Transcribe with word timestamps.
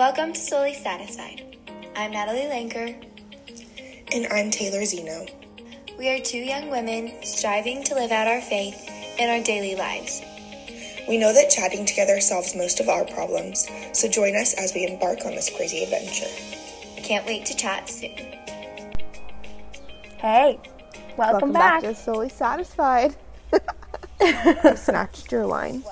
Welcome 0.00 0.32
to 0.32 0.40
Solely 0.40 0.72
Satisfied. 0.72 1.58
I'm 1.94 2.12
Natalie 2.12 2.48
Lanker. 2.48 2.96
And 4.10 4.26
I'm 4.32 4.50
Taylor 4.50 4.82
Zeno. 4.86 5.26
We 5.98 6.08
are 6.08 6.18
two 6.18 6.38
young 6.38 6.70
women 6.70 7.22
striving 7.22 7.84
to 7.84 7.94
live 7.94 8.10
out 8.10 8.26
our 8.26 8.40
faith 8.40 8.88
in 9.18 9.28
our 9.28 9.44
daily 9.44 9.76
lives. 9.76 10.22
We 11.06 11.18
know 11.18 11.34
that 11.34 11.50
chatting 11.50 11.84
together 11.84 12.18
solves 12.18 12.56
most 12.56 12.80
of 12.80 12.88
our 12.88 13.04
problems, 13.04 13.68
so 13.92 14.08
join 14.08 14.36
us 14.36 14.54
as 14.54 14.72
we 14.74 14.86
embark 14.86 15.26
on 15.26 15.34
this 15.34 15.54
crazy 15.54 15.82
adventure. 15.82 16.32
Can't 17.02 17.26
wait 17.26 17.44
to 17.44 17.54
chat 17.54 17.90
soon. 17.90 18.16
Hey, 20.16 20.58
welcome, 21.18 21.52
back. 21.52 21.82
to 21.82 21.94
Solely 21.94 22.30
Satisfied. 22.30 23.16
I 24.22 24.76
snatched 24.76 25.30
your 25.30 25.44
line. 25.44 25.84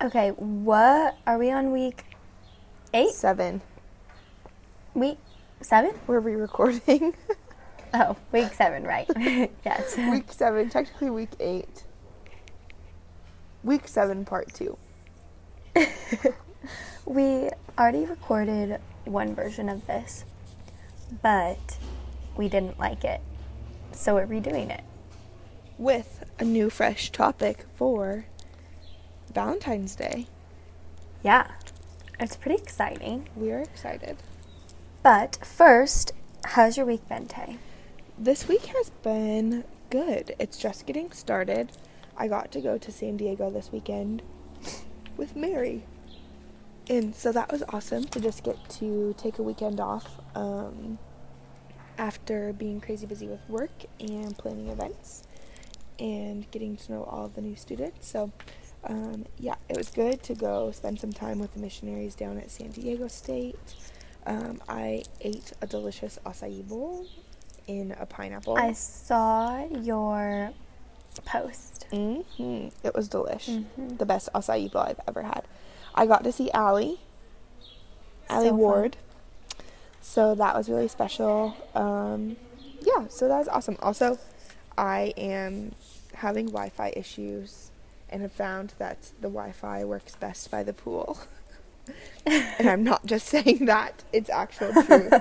Okay, 0.00 0.30
what 0.30 1.18
are 1.26 1.36
we 1.36 1.50
on 1.50 1.72
week 1.72 2.04
eight? 2.94 3.10
Seven. 3.10 3.60
Week 4.94 5.18
seven? 5.60 5.92
Were 6.06 6.20
we 6.20 6.34
recording? 6.34 7.14
Oh, 7.94 8.16
week 8.32 8.54
seven, 8.54 8.84
right? 8.84 9.06
yes. 9.66 9.98
week 10.10 10.32
seven, 10.32 10.70
technically 10.70 11.10
week 11.10 11.28
eight. 11.40 11.84
Week 13.62 13.86
seven, 13.86 14.24
part 14.24 14.54
two. 14.54 14.78
We 17.04 17.50
already 17.78 18.06
recorded 18.06 18.80
one 19.04 19.34
version 19.34 19.68
of 19.68 19.86
this, 19.86 20.24
but 21.20 21.76
we 22.36 22.48
didn't 22.48 22.78
like 22.78 23.04
it, 23.04 23.20
so 23.92 24.14
we're 24.14 24.26
redoing 24.26 24.70
it. 24.70 24.82
With 25.76 26.24
a 26.38 26.44
new, 26.44 26.70
fresh 26.70 27.10
topic 27.10 27.66
for 27.74 28.26
Valentine's 29.34 29.96
Day. 29.96 30.26
Yeah, 31.24 31.48
it's 32.22 32.36
pretty 32.36 32.62
exciting. 32.62 33.28
We 33.34 33.50
are 33.50 33.58
excited. 33.58 34.16
But 35.02 35.38
first, 35.44 36.12
how's 36.44 36.76
your 36.76 36.86
week 36.86 37.08
been, 37.08 37.26
Tay? 37.26 37.58
This 38.16 38.46
week 38.46 38.66
has 38.66 38.90
been 39.02 39.64
good. 39.90 40.36
It's 40.38 40.56
just 40.56 40.86
getting 40.86 41.10
started. 41.10 41.72
I 42.16 42.28
got 42.28 42.52
to 42.52 42.60
go 42.60 42.78
to 42.78 42.92
San 42.92 43.16
Diego 43.16 43.50
this 43.50 43.72
weekend 43.72 44.22
with 45.16 45.34
Mary. 45.34 45.82
And 46.88 47.14
so 47.14 47.32
that 47.32 47.50
was 47.50 47.64
awesome 47.70 48.04
to 48.04 48.20
just 48.20 48.44
get 48.44 48.68
to 48.70 49.14
take 49.18 49.38
a 49.38 49.42
weekend 49.42 49.80
off 49.80 50.20
um, 50.36 50.98
after 51.98 52.52
being 52.52 52.80
crazy 52.80 53.06
busy 53.06 53.26
with 53.26 53.40
work 53.48 53.72
and 53.98 54.38
planning 54.38 54.68
events 54.68 55.24
and 55.98 56.48
getting 56.52 56.76
to 56.76 56.92
know 56.92 57.02
all 57.04 57.28
the 57.28 57.40
new 57.40 57.56
students. 57.56 58.06
So, 58.08 58.30
um, 58.84 59.26
yeah, 59.38 59.56
it 59.68 59.76
was 59.76 59.88
good 59.90 60.22
to 60.24 60.34
go 60.34 60.70
spend 60.72 61.00
some 61.00 61.12
time 61.12 61.38
with 61.38 61.54
the 61.54 61.60
missionaries 61.60 62.14
down 62.14 62.38
at 62.38 62.50
San 62.50 62.70
Diego 62.70 63.08
State. 63.08 63.58
Um, 64.26 64.60
I 64.68 65.02
ate 65.20 65.52
a 65.60 65.66
delicious 65.66 66.18
acai 66.24 66.66
bowl 66.66 67.06
in 67.66 67.92
a 67.98 68.06
pineapple. 68.06 68.56
I 68.56 68.72
saw 68.72 69.64
your 69.66 70.52
post. 71.24 71.86
hmm 71.90 72.68
It 72.82 72.94
was 72.94 73.08
delish. 73.08 73.64
The 73.98 74.06
best 74.06 74.28
acai 74.34 74.70
bowl 74.70 74.82
I've 74.82 75.00
ever 75.08 75.22
had. 75.22 75.44
I 75.94 76.06
got 76.06 76.24
to 76.24 76.32
see 76.32 76.50
Allie, 76.52 77.00
Allie 78.28 78.46
So 78.46 78.50
fun. 78.50 78.58
Ward. 78.58 78.96
So 80.00 80.34
that 80.34 80.54
was 80.56 80.68
really 80.68 80.88
special. 80.88 81.56
Um, 81.74 82.36
yeah, 82.80 83.06
so 83.08 83.28
that 83.28 83.38
was 83.38 83.48
awesome. 83.48 83.76
Also, 83.80 84.18
I 84.78 85.12
am 85.16 85.72
having 86.14 86.46
Wi 86.46 86.70
Fi 86.70 86.92
issues 86.96 87.70
and 88.12 88.22
have 88.22 88.32
found 88.32 88.74
that 88.78 89.10
the 89.20 89.28
Wi 89.28 89.52
Fi 89.52 89.84
works 89.84 90.14
best 90.14 90.50
by 90.50 90.62
the 90.62 90.72
pool. 90.72 91.18
and 92.26 92.68
I'm 92.68 92.84
not 92.84 93.06
just 93.06 93.26
saying 93.26 93.64
that, 93.66 94.04
it's 94.12 94.30
actual 94.30 94.72
truth. 94.84 95.14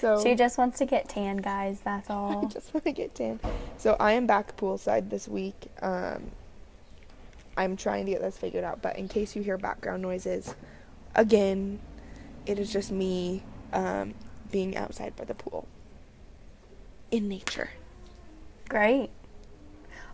So 0.00 0.20
She 0.22 0.34
just 0.34 0.58
wants 0.58 0.78
to 0.78 0.86
get 0.86 1.08
tan, 1.08 1.36
guys. 1.38 1.80
That's 1.84 2.10
all. 2.10 2.46
I 2.46 2.48
just 2.48 2.74
want 2.74 2.84
to 2.84 2.92
get 2.92 3.14
tan. 3.14 3.38
So 3.78 3.96
I 4.00 4.12
am 4.12 4.26
back 4.26 4.56
poolside 4.56 5.10
this 5.10 5.28
week. 5.28 5.68
Um, 5.80 6.32
I'm 7.56 7.76
trying 7.76 8.06
to 8.06 8.12
get 8.12 8.20
this 8.22 8.38
figured 8.38 8.64
out, 8.64 8.82
but 8.82 8.96
in 8.98 9.08
case 9.08 9.36
you 9.36 9.42
hear 9.42 9.58
background 9.58 10.02
noises, 10.02 10.54
again, 11.14 11.78
it 12.46 12.58
is 12.58 12.72
just 12.72 12.90
me 12.90 13.42
um, 13.72 14.14
being 14.50 14.76
outside 14.76 15.14
by 15.14 15.24
the 15.24 15.34
pool 15.34 15.68
in 17.12 17.28
nature. 17.28 17.70
Great. 18.68 19.10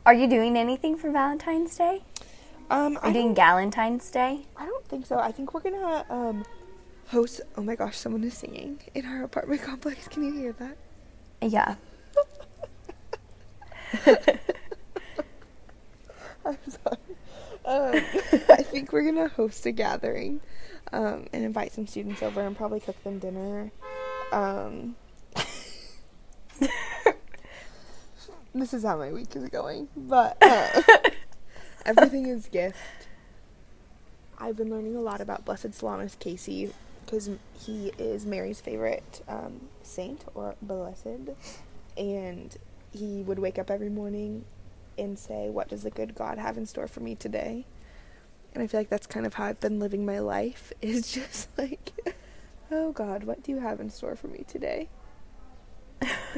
Are 0.08 0.14
you 0.14 0.26
doing 0.26 0.56
anything 0.56 0.96
for 0.96 1.10
Valentine's 1.10 1.76
Day? 1.76 2.00
Um, 2.70 2.96
Are 2.96 3.04
I 3.04 3.08
you 3.08 3.12
doing 3.12 3.34
Galentine's 3.34 4.10
Day? 4.10 4.46
I 4.56 4.64
don't 4.64 4.86
think 4.86 5.04
so. 5.04 5.18
I 5.18 5.30
think 5.30 5.52
we're 5.52 5.60
gonna 5.60 6.06
um, 6.08 6.46
host. 7.08 7.42
Oh 7.58 7.62
my 7.62 7.74
gosh, 7.74 7.98
someone 7.98 8.24
is 8.24 8.32
singing 8.32 8.80
in 8.94 9.04
our 9.04 9.24
apartment 9.24 9.60
complex. 9.64 10.08
Can 10.08 10.22
you 10.24 10.32
hear 10.32 10.54
that? 10.54 10.78
Yeah. 11.42 11.74
I'm 16.46 16.56
sorry. 16.70 16.96
Um, 17.66 17.92
I 18.48 18.62
think 18.62 18.94
we're 18.94 19.04
gonna 19.04 19.28
host 19.28 19.66
a 19.66 19.72
gathering 19.72 20.40
um, 20.90 21.26
and 21.34 21.44
invite 21.44 21.72
some 21.72 21.86
students 21.86 22.22
over 22.22 22.40
and 22.40 22.56
probably 22.56 22.80
cook 22.80 22.96
them 23.04 23.18
dinner. 23.18 23.70
Um, 24.32 24.96
this 28.54 28.74
is 28.74 28.84
how 28.84 28.96
my 28.96 29.12
week 29.12 29.34
is 29.36 29.48
going, 29.48 29.88
but 29.96 30.36
uh, 30.40 30.82
everything 31.84 32.26
is 32.26 32.46
gift. 32.46 32.76
I've 34.38 34.56
been 34.56 34.70
learning 34.70 34.96
a 34.96 35.00
lot 35.00 35.20
about 35.20 35.44
Blessed 35.44 35.72
Solanus 35.72 36.18
Casey 36.18 36.72
because 37.04 37.30
he 37.58 37.92
is 37.98 38.24
Mary's 38.24 38.60
favorite 38.60 39.22
um, 39.28 39.62
saint 39.82 40.24
or 40.34 40.54
blessed, 40.62 41.30
and 41.96 42.56
he 42.92 43.22
would 43.22 43.38
wake 43.38 43.58
up 43.58 43.70
every 43.70 43.90
morning 43.90 44.44
and 44.96 45.18
say, 45.18 45.48
What 45.48 45.68
does 45.68 45.82
the 45.82 45.90
good 45.90 46.14
God 46.14 46.38
have 46.38 46.56
in 46.56 46.66
store 46.66 46.88
for 46.88 47.00
me 47.00 47.14
today? 47.14 47.64
And 48.54 48.62
I 48.62 48.66
feel 48.66 48.80
like 48.80 48.88
that's 48.88 49.06
kind 49.06 49.26
of 49.26 49.34
how 49.34 49.44
I've 49.44 49.60
been 49.60 49.78
living 49.78 50.04
my 50.06 50.18
life 50.18 50.72
is 50.82 51.12
just 51.12 51.48
like, 51.58 52.14
Oh 52.70 52.92
God, 52.92 53.24
what 53.24 53.42
do 53.42 53.52
you 53.52 53.58
have 53.60 53.80
in 53.80 53.90
store 53.90 54.16
for 54.16 54.28
me 54.28 54.44
today? 54.46 54.88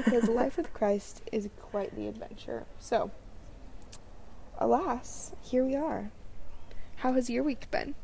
Because 0.04 0.28
life 0.28 0.56
with 0.56 0.72
Christ 0.72 1.22
is 1.32 1.48
quite 1.60 1.94
the 1.94 2.08
adventure. 2.08 2.64
So, 2.78 3.10
alas, 4.58 5.32
here 5.42 5.64
we 5.64 5.74
are. 5.76 6.10
How 6.96 7.12
has 7.12 7.30
your 7.30 7.42
week 7.42 7.70
been? 7.70 7.94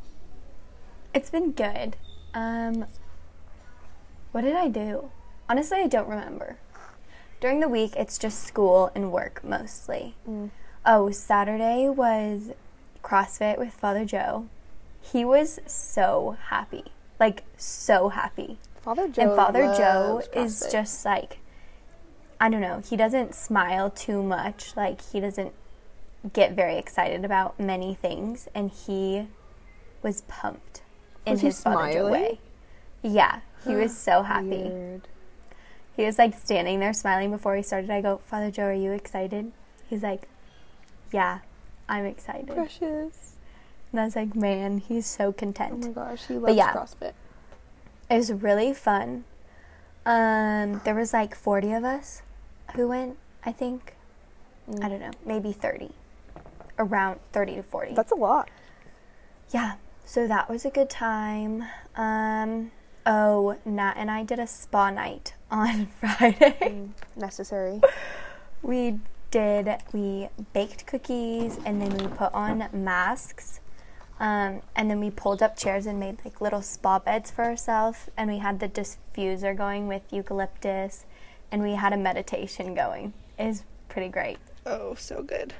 It's 1.14 1.30
been 1.30 1.52
good. 1.52 1.96
Um, 2.34 2.86
what 4.32 4.42
did 4.42 4.54
I 4.54 4.68
do? 4.68 5.10
Honestly, 5.48 5.78
I 5.78 5.86
don't 5.86 6.08
remember. 6.08 6.56
During 7.40 7.60
the 7.60 7.68
week, 7.68 7.94
it's 7.96 8.18
just 8.18 8.42
school 8.44 8.90
and 8.94 9.12
work 9.12 9.42
mostly. 9.44 10.14
Oh, 10.84 11.10
Saturday 11.10 11.88
was 11.88 12.52
CrossFit 13.02 13.58
with 13.58 13.72
Father 13.72 14.04
Joe. 14.04 14.48
He 15.00 15.24
was 15.24 15.60
so 15.66 16.36
happy. 16.48 16.84
Like, 17.20 17.44
so 17.56 18.08
happy. 18.10 18.58
Father 18.80 19.08
Joe. 19.08 19.22
and 19.22 19.36
Father 19.36 19.74
Joe 19.76 20.22
loves 20.34 20.62
is 20.64 20.72
just 20.72 21.04
like, 21.04 21.38
I 22.40 22.48
don't 22.48 22.60
know, 22.60 22.82
he 22.88 22.96
doesn't 22.96 23.34
smile 23.34 23.90
too 23.90 24.22
much. 24.22 24.76
Like, 24.76 25.00
he 25.12 25.20
doesn't 25.20 25.52
get 26.32 26.52
very 26.52 26.76
excited 26.76 27.24
about 27.24 27.58
many 27.58 27.94
things. 27.94 28.48
And 28.54 28.70
he 28.70 29.28
was 30.02 30.22
pumped 30.22 30.82
in 31.24 31.32
Was 31.32 31.40
his 31.40 31.62
Father 31.62 31.92
smiling? 31.92 32.12
way. 32.12 32.40
Yeah, 33.02 33.40
he 33.64 33.74
was 33.74 33.96
so 33.96 34.22
happy. 34.22 34.64
Weird. 34.64 35.08
He 35.96 36.04
was 36.04 36.18
like 36.18 36.34
standing 36.38 36.80
there 36.80 36.92
smiling 36.92 37.30
before 37.30 37.56
he 37.56 37.62
started. 37.62 37.90
I 37.90 38.02
go, 38.02 38.18
Father 38.26 38.50
Joe, 38.50 38.64
are 38.64 38.72
you 38.74 38.92
excited? 38.92 39.52
He's 39.88 40.02
like, 40.02 40.28
Yeah, 41.12 41.38
I'm 41.88 42.04
excited. 42.04 42.48
Precious. 42.48 43.36
And 43.92 44.00
I 44.00 44.04
was 44.04 44.14
like, 44.16 44.34
Man, 44.34 44.78
he's 44.78 45.06
so 45.06 45.32
content. 45.32 45.84
Oh 45.84 45.86
my 45.88 45.92
gosh, 45.92 46.26
he 46.26 46.34
loves 46.34 46.54
yeah. 46.56 46.72
CrossFit. 46.72 47.12
It 48.10 48.16
was 48.16 48.32
really 48.32 48.74
fun. 48.74 49.24
Um, 50.04 50.80
there 50.84 50.94
was 50.94 51.12
like 51.12 51.34
40 51.34 51.72
of 51.72 51.84
us 51.84 52.22
who 52.76 52.88
went, 52.88 53.16
I 53.44 53.52
think. 53.52 53.94
Mm. 54.70 54.84
I 54.84 54.88
don't 54.88 55.00
know, 55.00 55.10
maybe 55.24 55.52
30. 55.52 55.90
Around 56.78 57.20
30 57.32 57.56
to 57.56 57.62
40. 57.62 57.94
That's 57.94 58.12
a 58.12 58.16
lot. 58.16 58.50
yeah, 59.50 59.74
so 60.04 60.28
that 60.28 60.48
was 60.48 60.64
a 60.64 60.70
good 60.70 60.90
time. 60.90 61.64
Um, 61.96 62.70
oh, 63.06 63.56
Nat 63.64 63.94
and 63.96 64.10
I 64.10 64.22
did 64.22 64.38
a 64.38 64.46
spa 64.46 64.90
night 64.90 65.34
on 65.50 65.86
Friday. 66.00 66.88
Necessary. 67.16 67.80
we 68.62 68.98
did, 69.30 69.68
we 69.92 70.28
baked 70.52 70.86
cookies 70.86 71.58
and 71.64 71.80
then 71.80 71.96
we 71.96 72.06
put 72.08 72.32
on 72.34 72.68
masks. 72.72 73.60
Um, 74.18 74.62
and 74.74 74.90
then 74.90 74.98
we 75.00 75.10
pulled 75.10 75.42
up 75.42 75.58
chairs 75.58 75.84
and 75.84 76.00
made 76.00 76.18
like 76.24 76.40
little 76.40 76.62
spa 76.62 76.98
beds 76.98 77.30
for 77.30 77.44
ourselves. 77.44 78.10
And 78.16 78.30
we 78.30 78.38
had 78.38 78.60
the 78.60 78.68
diffuser 78.68 79.56
going 79.56 79.88
with 79.88 80.02
eucalyptus. 80.10 81.04
And 81.52 81.62
we 81.62 81.72
had 81.72 81.92
a 81.92 81.96
meditation 81.96 82.74
going. 82.74 83.12
It 83.38 83.46
was 83.46 83.62
pretty 83.88 84.08
great. 84.08 84.38
Oh, 84.64 84.94
so 84.94 85.22
good. 85.22 85.54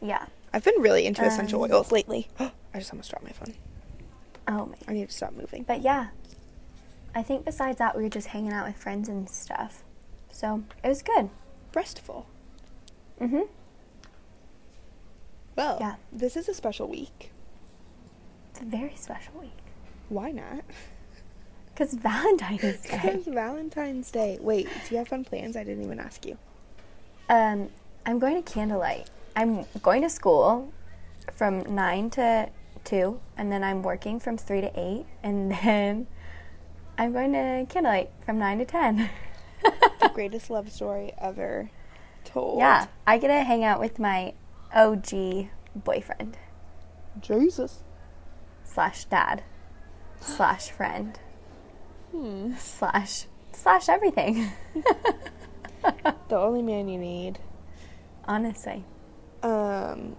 Yeah. 0.00 0.26
I've 0.52 0.64
been 0.64 0.80
really 0.80 1.06
into 1.06 1.24
essential 1.24 1.62
Um, 1.64 1.70
oils 1.70 1.92
lately. 1.92 2.28
I 2.38 2.50
just 2.78 2.92
almost 2.92 3.10
dropped 3.10 3.24
my 3.24 3.32
phone. 3.32 3.54
Oh 4.48 4.66
man. 4.66 4.76
I 4.88 4.92
need 4.94 5.08
to 5.08 5.14
stop 5.14 5.32
moving. 5.34 5.62
But 5.64 5.82
yeah, 5.82 6.08
I 7.14 7.22
think 7.22 7.44
besides 7.44 7.78
that, 7.78 7.96
we 7.96 8.02
were 8.02 8.08
just 8.08 8.28
hanging 8.28 8.52
out 8.52 8.66
with 8.66 8.76
friends 8.76 9.08
and 9.08 9.28
stuff. 9.28 9.82
So 10.30 10.62
it 10.82 10.88
was 10.88 11.02
good. 11.02 11.28
Restful. 11.74 12.26
Mm-hmm. 13.20 13.42
Well, 15.56 15.76
Yeah. 15.80 15.96
this 16.12 16.36
is 16.36 16.48
a 16.48 16.54
special 16.54 16.88
week. 16.88 17.30
It's 18.50 18.60
a 18.60 18.64
very 18.64 18.94
special 18.96 19.34
week 19.40 19.52
Why 20.08 20.30
not? 20.32 20.64
because 21.74 21.94
Valentine's 21.94 22.80
Day. 22.82 22.98
Because 23.02 23.26
Valentine's 23.26 24.10
Day. 24.10 24.38
Wait, 24.40 24.66
do 24.66 24.94
you 24.94 24.98
have 24.98 25.08
fun 25.08 25.24
plans? 25.24 25.56
I 25.56 25.64
didn't 25.64 25.84
even 25.84 25.98
ask 26.00 26.24
you. 26.26 26.36
Um, 27.28 27.68
I'm 28.04 28.18
going 28.18 28.42
to 28.42 28.52
candlelight. 28.52 29.08
I'm 29.36 29.64
going 29.82 30.02
to 30.02 30.10
school 30.10 30.72
from 31.32 31.60
nine 31.74 32.10
to 32.10 32.48
two, 32.84 33.20
and 33.36 33.50
then 33.52 33.62
I'm 33.62 33.82
working 33.82 34.18
from 34.20 34.36
three 34.36 34.60
to 34.60 34.70
eight, 34.78 35.06
and 35.22 35.50
then 35.62 36.06
I'm 36.98 37.12
going 37.12 37.32
to 37.32 37.66
candlelight 37.68 38.10
from 38.24 38.38
nine 38.38 38.58
to 38.58 38.64
ten. 38.64 39.08
The 39.62 40.10
greatest 40.14 40.50
love 40.50 40.70
story 40.72 41.12
ever 41.18 41.70
told. 42.24 42.58
yeah, 42.58 42.86
I 43.06 43.18
get 43.18 43.28
to 43.28 43.42
hang 43.42 43.64
out 43.64 43.80
with 43.80 43.98
my 43.98 44.34
OG 44.74 45.48
boyfriend 45.74 46.36
Jesus. 47.20 47.82
slash 48.64 49.04
dad 49.04 49.42
slash 50.20 50.70
friend 50.70 51.18
Hmm. 52.10 52.54
slash 52.58 53.26
slash 53.52 53.88
everything. 53.88 54.50
The 56.28 56.36
only 56.36 56.62
man 56.62 56.88
you 56.88 56.98
need. 56.98 57.38
Honestly, 58.24 58.84
Um, 59.42 60.16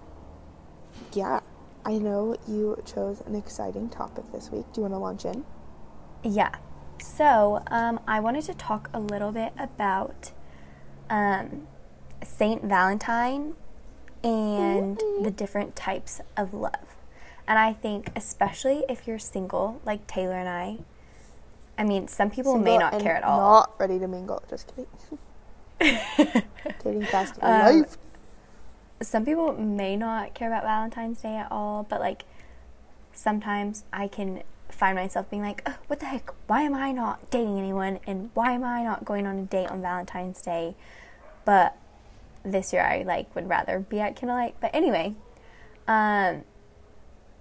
yeah. 1.14 1.40
I 1.86 1.94
know 1.98 2.36
you 2.48 2.82
chose 2.86 3.22
an 3.22 3.36
exciting 3.36 3.90
topic 3.90 4.26
this 4.32 4.52
week. 4.52 4.66
Do 4.74 4.82
you 4.82 4.90
want 4.90 4.94
to 4.94 4.98
launch 5.00 5.26
in? 5.26 5.46
Yeah. 6.24 6.52
So, 7.00 7.64
um, 7.68 8.00
I 8.08 8.20
wanted 8.20 8.44
to 8.46 8.54
talk 8.54 8.90
a 8.94 9.00
little 9.00 9.32
bit 9.32 9.54
about 9.58 10.32
um, 11.10 11.68
Saint 12.24 12.64
Valentine 12.66 13.54
and 14.24 15.00
the 15.22 15.32
different 15.32 15.76
types 15.76 16.22
of 16.38 16.54
love. 16.54 16.96
And 17.48 17.58
I 17.58 17.74
think, 17.74 18.12
especially 18.16 18.84
if 18.90 19.08
you're 19.08 19.18
single, 19.20 19.82
like 19.86 20.06
Taylor 20.08 20.36
and 20.38 20.50
I, 20.50 20.80
I 21.78 21.84
mean, 21.84 22.08
some 22.08 22.30
people 22.30 22.58
may 22.58 22.78
not 22.78 23.00
care 23.00 23.16
at 23.16 23.24
all. 23.24 23.38
Not 23.40 23.74
ready 23.80 23.98
to 24.00 24.08
mingle. 24.08 24.42
Just 24.50 24.68
kidding. 24.76 24.88
Dating 26.84 27.06
fast 27.06 27.36
Um, 27.42 27.82
life. 27.82 27.98
some 29.02 29.26
people 29.26 29.54
may 29.54 29.96
not 29.96 30.34
care 30.34 30.48
about 30.48 30.64
Valentine's 30.64 31.22
Day 31.22 31.36
at 31.38 31.52
all, 31.52 31.84
but 31.90 32.00
like 32.00 32.24
sometimes 33.14 33.84
I 33.92 34.08
can 34.08 34.44
find 34.70 34.96
myself 34.96 35.30
being 35.30 35.42
like, 35.42 35.64
oh, 35.66 35.76
what 35.88 36.00
the 36.00 36.06
heck? 36.06 36.30
Why 36.48 36.62
am 36.62 36.76
I 36.76 36.92
not 36.92 37.30
dating 37.32 37.58
anyone? 37.58 38.00
And 38.06 38.30
why 38.34 38.52
am 38.52 38.64
I 38.64 38.84
not 38.84 39.04
going 39.06 39.26
on 39.26 39.38
a 39.40 39.44
date 39.44 39.68
on 39.70 39.82
Valentine's 39.82 40.42
Day? 40.42 40.76
But 41.46 41.76
this 42.44 42.74
year 42.74 42.84
I 42.84 43.02
like 43.04 43.34
would 43.36 43.50
rather 43.50 43.80
be 43.80 44.00
at 44.00 44.16
candlelight. 44.16 44.56
But 44.62 44.72
anyway, 44.74 45.16
um, 45.88 46.44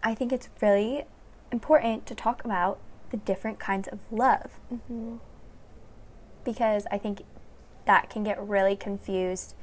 I 0.03 0.15
think 0.15 0.33
it's 0.33 0.49
really 0.63 1.05
important 1.53 2.07
to 2.07 2.15
talk 2.15 2.43
about 2.45 2.79
the 3.11 3.17
different 3.19 3.59
kinds 3.59 3.89
of 3.89 3.99
love 4.11 4.51
because 6.45 6.87
I 6.91 6.99
think 6.99 7.23
that 7.87 8.09
can 8.11 8.23
get 8.23 8.41
really 8.47 8.77
confused 8.77 9.55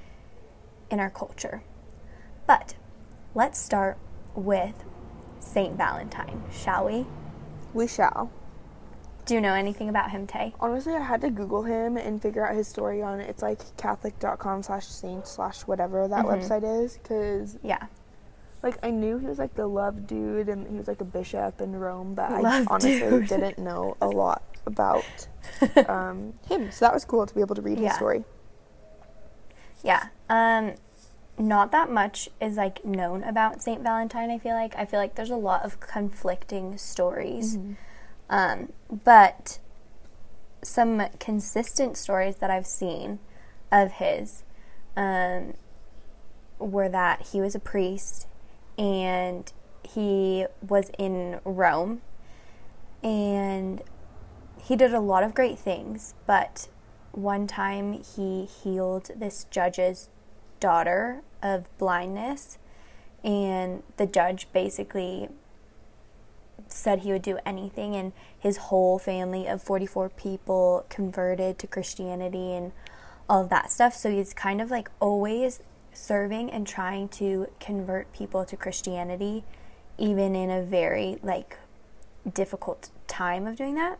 in 0.91 0.99
our 0.99 1.09
culture. 1.09 1.63
But 2.45 2.75
let's 3.33 3.59
start 3.59 3.97
with 4.35 4.83
Saint 5.39 5.75
Valentine, 5.75 6.43
shall 6.51 6.85
we? 6.85 7.05
We 7.73 7.87
shall. 7.87 8.31
Do 9.25 9.33
you 9.33 9.41
know 9.41 9.53
anything 9.53 9.89
about 9.89 10.11
him, 10.11 10.25
Tay? 10.25 10.53
Honestly, 10.59 10.93
I 10.93 11.01
had 11.01 11.19
to 11.21 11.29
Google 11.29 11.63
him 11.63 11.97
and 11.97 12.21
figure 12.21 12.47
out 12.47 12.55
his 12.55 12.67
story 12.67 13.01
on 13.01 13.19
it. 13.19 13.29
It's 13.29 13.41
like 13.41 13.59
catholic.com 13.75 14.63
slash 14.63 14.85
saint 14.87 15.27
slash 15.27 15.61
whatever 15.61 16.07
that 16.07 16.25
Mhm. 16.25 16.29
website 16.41 16.63
is. 16.83 16.97
Because, 16.97 17.57
Yeah. 17.61 17.87
Like, 18.63 18.77
I 18.83 18.89
knew 18.91 19.17
he 19.17 19.25
was 19.25 19.37
like 19.39 19.55
the 19.55 19.67
love 19.67 20.07
dude 20.07 20.49
and 20.49 20.67
he 20.67 20.75
was 20.77 20.87
like 20.87 21.01
a 21.01 21.05
bishop 21.05 21.61
in 21.61 21.75
Rome, 21.75 22.13
but 22.15 22.31
I 22.31 22.65
honestly 22.67 22.99
dude. 22.99 23.27
didn't 23.27 23.57
know 23.59 23.95
a 24.01 24.07
lot 24.23 24.43
about 24.65 25.05
um, 25.87 26.33
him. 26.49 26.71
So 26.71 26.85
that 26.85 26.93
was 26.93 27.05
cool 27.05 27.25
to 27.25 27.33
be 27.33 27.41
able 27.41 27.55
to 27.55 27.61
read 27.61 27.79
Yeah. 27.79 27.87
his 27.89 27.95
story. 27.97 28.23
Yeah. 29.83 30.07
Um 30.29 30.73
not 31.39 31.71
that 31.71 31.91
much 31.91 32.29
is 32.41 32.57
like 32.57 32.83
known 32.83 33.23
about 33.23 33.61
Saint 33.61 33.83
Valentine, 33.83 34.31
I 34.31 34.39
feel 34.39 34.55
like. 34.55 34.75
I 34.75 34.85
feel 34.85 34.99
like 34.99 35.13
there's 35.15 35.29
a 35.29 35.35
lot 35.35 35.63
of 35.63 35.79
conflicting 35.79 36.77
stories. 36.77 37.57
Um 38.29 38.73
but 39.03 39.59
some 40.63 41.03
consistent 41.19 41.95
stories 41.95 42.37
that 42.37 42.49
I've 42.49 42.65
seen 42.65 43.19
of 43.71 43.91
his 43.93 44.43
um 44.95 45.53
were 46.59 46.89
that 46.89 47.27
he 47.31 47.39
was 47.39 47.53
a 47.53 47.59
priest 47.59 48.25
and 48.77 49.51
he 49.83 50.45
was 50.67 50.91
in 50.97 51.39
Rome 51.43 52.01
and 53.03 53.81
he 54.61 54.75
did 54.75 54.93
a 54.93 54.99
lot 54.99 55.23
of 55.23 55.33
great 55.33 55.57
things, 55.57 56.13
but 56.25 56.67
one 57.11 57.47
time 57.47 57.93
he 57.93 58.45
healed 58.45 59.11
this 59.15 59.45
judge's 59.49 60.09
daughter 60.59 61.21
of 61.41 61.65
blindness, 61.77 62.57
and 63.23 63.83
the 63.97 64.05
judge 64.05 64.47
basically 64.51 65.29
said 66.67 66.99
he 66.99 67.11
would 67.11 67.21
do 67.21 67.39
anything, 67.45 67.95
and 67.95 68.11
his 68.37 68.57
whole 68.57 68.99
family 68.99 69.47
of 69.47 69.63
44 69.63 70.09
people 70.09 70.85
converted 70.89 71.57
to 71.59 71.67
Christianity 71.67 72.53
and 72.53 72.71
all 73.29 73.43
of 73.43 73.49
that 73.49 73.71
stuff. 73.71 73.93
So 73.93 74.11
he's 74.11 74.33
kind 74.33 74.59
of 74.59 74.69
like 74.69 74.89
always 74.99 75.61
serving 75.97 76.49
and 76.51 76.67
trying 76.67 77.09
to 77.09 77.47
convert 77.59 78.11
people 78.13 78.45
to 78.45 78.55
Christianity, 78.55 79.43
even 79.97 80.35
in 80.35 80.49
a 80.49 80.61
very 80.61 81.17
like 81.23 81.57
difficult 82.33 82.89
time 83.07 83.47
of 83.47 83.55
doing 83.55 83.75
that. 83.75 83.99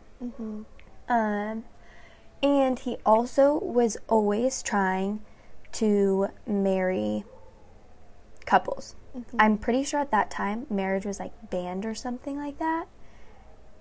Um, 1.08 1.64
and 2.42 2.78
he 2.78 2.98
also 3.04 3.58
was 3.58 3.96
always 4.08 4.62
trying 4.62 5.20
to 5.72 6.28
marry 6.46 7.24
couples. 8.46 8.94
I'm 9.38 9.58
pretty 9.58 9.82
sure 9.82 10.00
at 10.00 10.10
that 10.12 10.30
time 10.30 10.66
marriage 10.70 11.04
was 11.04 11.18
like 11.18 11.32
banned 11.50 11.84
or 11.84 11.94
something 11.94 12.36
like 12.36 12.58
that. 12.58 12.86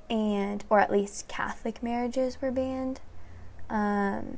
And 0.09 0.63
or 0.69 0.79
at 0.79 0.91
least 0.91 1.27
Catholic 1.27 1.83
marriages 1.83 2.41
were 2.41 2.51
banned. 2.51 3.01
Um, 3.69 4.37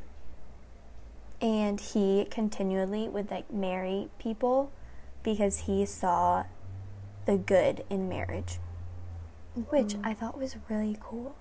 and 1.41 1.79
he 1.79 2.27
continually 2.29 3.07
would 3.07 3.31
like 3.31 3.51
marry 3.51 4.09
people 4.19 4.71
because 5.23 5.59
he 5.61 5.85
saw 5.85 6.43
the 7.25 7.37
good 7.37 7.83
in 7.89 8.09
marriage, 8.09 8.59
which 9.69 9.95
I 10.03 10.13
thought 10.13 10.37
was 10.37 10.55
really 10.69 10.97
cool. 10.99 11.35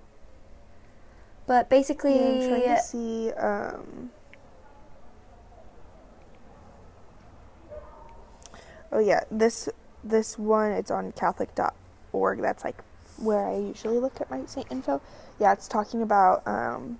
But 1.46 1.68
basically, 1.70 2.16
Yeah, 2.16 2.26
I'm 2.26 2.48
trying 2.48 2.76
to 2.76 2.82
see. 2.82 3.30
Um, 3.32 4.10
oh 8.92 8.98
yeah, 8.98 9.24
this 9.30 9.68
this 10.04 10.38
one 10.38 10.72
it's 10.72 10.90
on 10.90 11.12
Catholic.org. 11.12 12.42
That's 12.42 12.64
like 12.64 12.82
where 13.16 13.46
I 13.48 13.56
usually 13.56 13.98
look 13.98 14.20
at 14.20 14.30
my 14.30 14.44
saint 14.46 14.66
info. 14.70 15.00
Yeah, 15.40 15.52
it's 15.52 15.68
talking 15.68 16.02
about 16.02 16.46
um, 16.46 16.98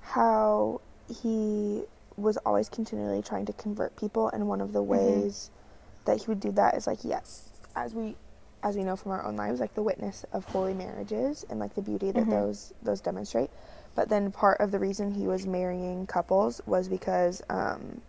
how 0.00 0.80
he 1.10 1.84
was 2.16 2.38
always 2.38 2.68
continually 2.68 3.22
trying 3.22 3.46
to 3.46 3.52
convert 3.54 3.96
people, 3.96 4.28
and 4.30 4.48
one 4.48 4.60
of 4.60 4.72
the 4.72 4.82
ways 4.82 5.50
that 6.06 6.20
he 6.20 6.26
would 6.28 6.40
do 6.40 6.52
that 6.52 6.76
is 6.76 6.86
like 6.86 7.00
yes, 7.04 7.50
as 7.76 7.94
we 7.94 8.16
as 8.62 8.76
we 8.76 8.84
know 8.84 8.96
from 8.96 9.12
our 9.12 9.24
own 9.24 9.36
lives, 9.36 9.60
like 9.60 9.74
the 9.74 9.82
witness 9.82 10.24
of 10.32 10.44
holy 10.46 10.74
marriages 10.74 11.44
and 11.50 11.60
like 11.60 11.74
the 11.74 11.82
beauty 11.82 12.12
that 12.12 12.30
those 12.30 12.74
those 12.82 13.00
demonstrate. 13.00 13.50
But 13.96 14.08
then 14.10 14.32
part 14.32 14.60
of 14.60 14.72
the 14.72 14.78
reason 14.78 15.12
he 15.12 15.26
was 15.26 15.46
marrying 15.46 16.06
couples 16.06 16.60
was 16.66 16.88
because 16.88 17.42
um, 17.50 18.02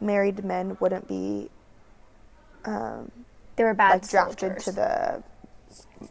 married 0.00 0.44
men 0.44 0.76
wouldn't 0.80 1.08
be 1.08 1.50
um, 2.64 3.10
they 3.56 3.64
were 3.64 3.74
bad 3.74 3.90
like 3.94 4.08
drafted 4.08 4.58
soldiers. 4.58 4.64
to 4.64 4.72
the 4.72 5.22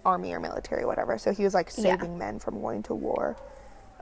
army 0.06 0.34
or 0.34 0.40
military, 0.40 0.84
or 0.84 0.88
whatever. 0.88 1.18
So 1.18 1.34
he 1.34 1.44
was 1.44 1.54
like 1.54 1.72
Yeah. 1.78 1.98
saving 1.98 2.18
men 2.18 2.40
from 2.40 2.62
going 2.62 2.84
to 2.86 2.96
war. 2.96 3.38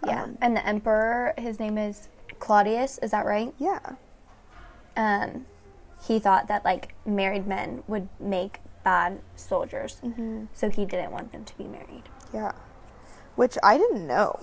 Yeah, 0.06 0.24
Um, 0.24 0.38
and 0.41 0.56
the 0.56 0.65
emperor, 0.65 1.34
his 1.38 1.60
name 1.60 1.77
is 1.77 2.08
Claudius. 2.39 2.98
Is 3.00 3.12
that 3.12 3.25
right? 3.25 3.53
yeah. 3.58 3.79
Um, 4.98 5.46
he 6.08 6.20
thought 6.20 6.48
that 6.48 6.63
like 6.65 6.94
married 7.06 7.48
men 7.48 7.84
would 7.88 8.08
make 8.20 8.60
bad 8.84 9.20
soldiers, 9.36 10.00
Mm-hmm. 10.03 10.46
so 10.53 10.70
he 10.70 10.86
didn't 10.86 11.12
want 11.12 11.32
them 11.32 11.44
to 11.46 11.58
be 11.58 11.65
married. 11.65 12.03
Yeah. 12.34 12.51
Which 13.36 13.58
I 13.63 13.77
didn't 13.77 14.08
know. 14.08 14.39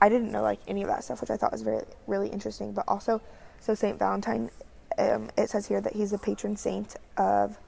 I 0.00 0.08
didn't 0.08 0.30
know 0.32 0.42
like 0.42 0.60
any 0.68 0.82
of 0.82 0.88
that 0.88 1.04
stuff, 1.04 1.20
which 1.20 1.30
I 1.30 1.36
thought 1.36 1.52
was 1.52 1.62
very 1.62 1.84
really 2.06 2.28
interesting. 2.28 2.72
But 2.72 2.84
also, 2.88 3.20
so 3.60 3.74
Saint 3.74 3.98
Valentine, 3.98 4.50
um, 4.98 5.30
it 5.38 5.48
says 5.50 5.66
here 5.68 5.80
that 5.80 5.94
he's 5.94 6.10
the 6.10 6.18
patron 6.18 6.56
saint 6.56 6.96
of 7.16 7.58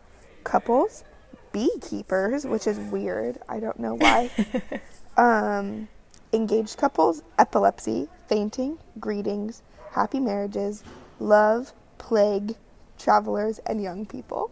couples 0.45 1.05
beekeepers, 1.53 2.45
which 2.45 2.67
is 2.67 2.79
weird. 2.79 3.39
I 3.49 3.59
don't 3.61 3.79
know 3.81 3.95
why. 3.95 4.31
um, 5.17 5.89
engaged 6.33 6.77
couples, 6.77 7.23
epilepsy, 7.39 8.09
fainting, 8.29 8.79
greetings, 9.01 9.63
happy 9.93 10.21
marriages, 10.21 10.85
love, 11.19 11.73
plague, 11.99 12.57
travelers, 12.99 13.59
and 13.67 13.83
young 13.83 14.07
people. 14.07 14.51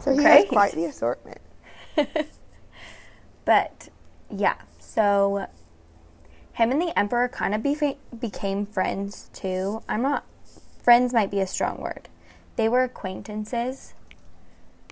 So 0.00 0.14
he 0.14 0.22
has 0.22 0.44
quite 0.46 0.72
the 0.72 0.86
assortment. 0.86 1.40
But 3.44 3.88
yeah, 4.30 4.56
so 4.78 5.46
him 6.52 6.70
and 6.70 6.80
the 6.80 6.96
emperor 6.98 7.28
kind 7.28 7.54
of 7.54 7.62
befa- 7.62 7.96
became 8.18 8.66
friends 8.66 9.30
too. 9.32 9.82
I'm 9.88 10.02
not 10.02 10.24
friends 10.82 11.12
might 11.12 11.30
be 11.30 11.40
a 11.40 11.46
strong 11.46 11.78
word. 11.78 12.08
They 12.56 12.68
were 12.68 12.82
acquaintances 12.84 13.94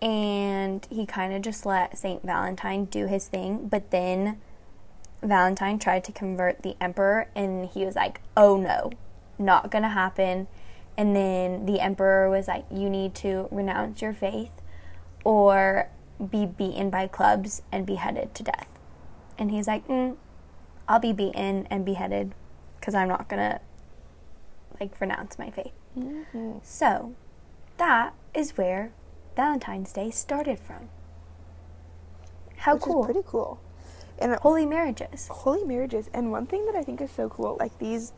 and 0.00 0.86
he 0.90 1.04
kind 1.04 1.34
of 1.34 1.42
just 1.42 1.66
let 1.66 1.98
Saint 1.98 2.24
Valentine 2.24 2.86
do 2.86 3.06
his 3.06 3.28
thing, 3.28 3.68
but 3.68 3.90
then 3.90 4.40
Valentine 5.22 5.78
tried 5.78 6.04
to 6.04 6.12
convert 6.12 6.62
the 6.62 6.76
emperor 6.80 7.28
and 7.34 7.66
he 7.66 7.84
was 7.84 7.94
like, 7.94 8.20
"Oh 8.36 8.56
no, 8.56 8.90
not 9.38 9.70
going 9.70 9.82
to 9.82 9.88
happen." 9.90 10.48
And 10.96 11.14
then 11.14 11.66
the 11.66 11.80
emperor 11.80 12.28
was 12.30 12.48
like, 12.48 12.64
"You 12.70 12.90
need 12.90 13.14
to 13.16 13.48
renounce 13.50 14.02
your 14.02 14.12
faith 14.12 14.62
or 15.24 15.88
be 16.30 16.46
beaten 16.46 16.90
by 16.90 17.06
clubs 17.06 17.62
and 17.70 17.86
beheaded 17.86 18.34
to 18.34 18.42
death." 18.42 18.68
And 19.38 19.50
he's 19.50 19.66
like, 19.66 19.86
mm, 19.88 20.16
"I'll 20.88 21.00
be 21.00 21.12
beaten 21.12 21.66
and 21.70 21.84
beheaded 21.84 22.34
cuz 22.80 22.94
I'm 22.94 23.08
not 23.08 23.28
going 23.28 23.40
to 23.40 23.60
like 24.80 24.98
renounce 25.00 25.38
my 25.38 25.50
faith." 25.50 25.72
So, 26.62 27.14
that 27.76 28.14
is 28.34 28.56
where 28.56 28.92
Valentine's 29.36 29.92
Day 29.92 30.10
started 30.10 30.58
from. 30.58 30.88
How 32.58 32.74
which 32.74 32.82
cool. 32.84 33.04
pretty 33.04 33.22
cool. 33.26 33.60
And 34.20 34.34
Holy 34.36 34.66
marriages. 34.66 35.28
holy 35.28 35.64
marriages. 35.64 36.10
And 36.12 36.30
one 36.30 36.46
thing 36.46 36.66
that 36.66 36.74
I 36.74 36.82
think 36.82 37.00
is 37.00 37.10
so 37.10 37.28
cool, 37.28 37.56
like 37.58 37.78
these, 37.78 38.12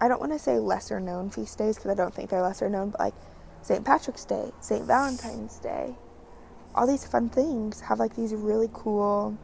I 0.00 0.08
don't 0.08 0.20
want 0.20 0.32
to 0.32 0.38
say 0.38 0.58
lesser 0.58 1.00
known 1.00 1.30
feast 1.30 1.56
days 1.58 1.76
because 1.76 1.90
I 1.90 1.94
don't 1.94 2.14
think 2.14 2.30
they're 2.30 2.42
lesser 2.42 2.68
known, 2.68 2.90
but 2.90 3.00
like 3.00 3.14
St. 3.62 3.84
Patrick's 3.84 4.24
Day, 4.24 4.52
St. 4.60 4.84
Valentine's 4.84 5.58
Day, 5.58 5.94
all 6.74 6.86
these 6.86 7.06
fun 7.06 7.28
things 7.30 7.80
have 7.80 7.98
like 7.98 8.14
these 8.14 8.34
really 8.34 8.68
cool 8.72 9.36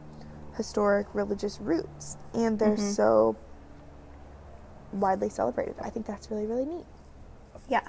historic 0.55 1.07
religious 1.13 1.59
roots. 1.59 2.17
And 2.33 2.59
they're 2.59 2.75
mm-hmm. 2.75 2.91
so 2.91 3.35
widely 4.93 5.29
celebrated. 5.29 5.75
I 5.81 5.89
think 5.89 6.05
that's 6.05 6.29
really, 6.29 6.45
really 6.45 6.65
neat. 6.65 6.85
Yeah. 7.67 7.87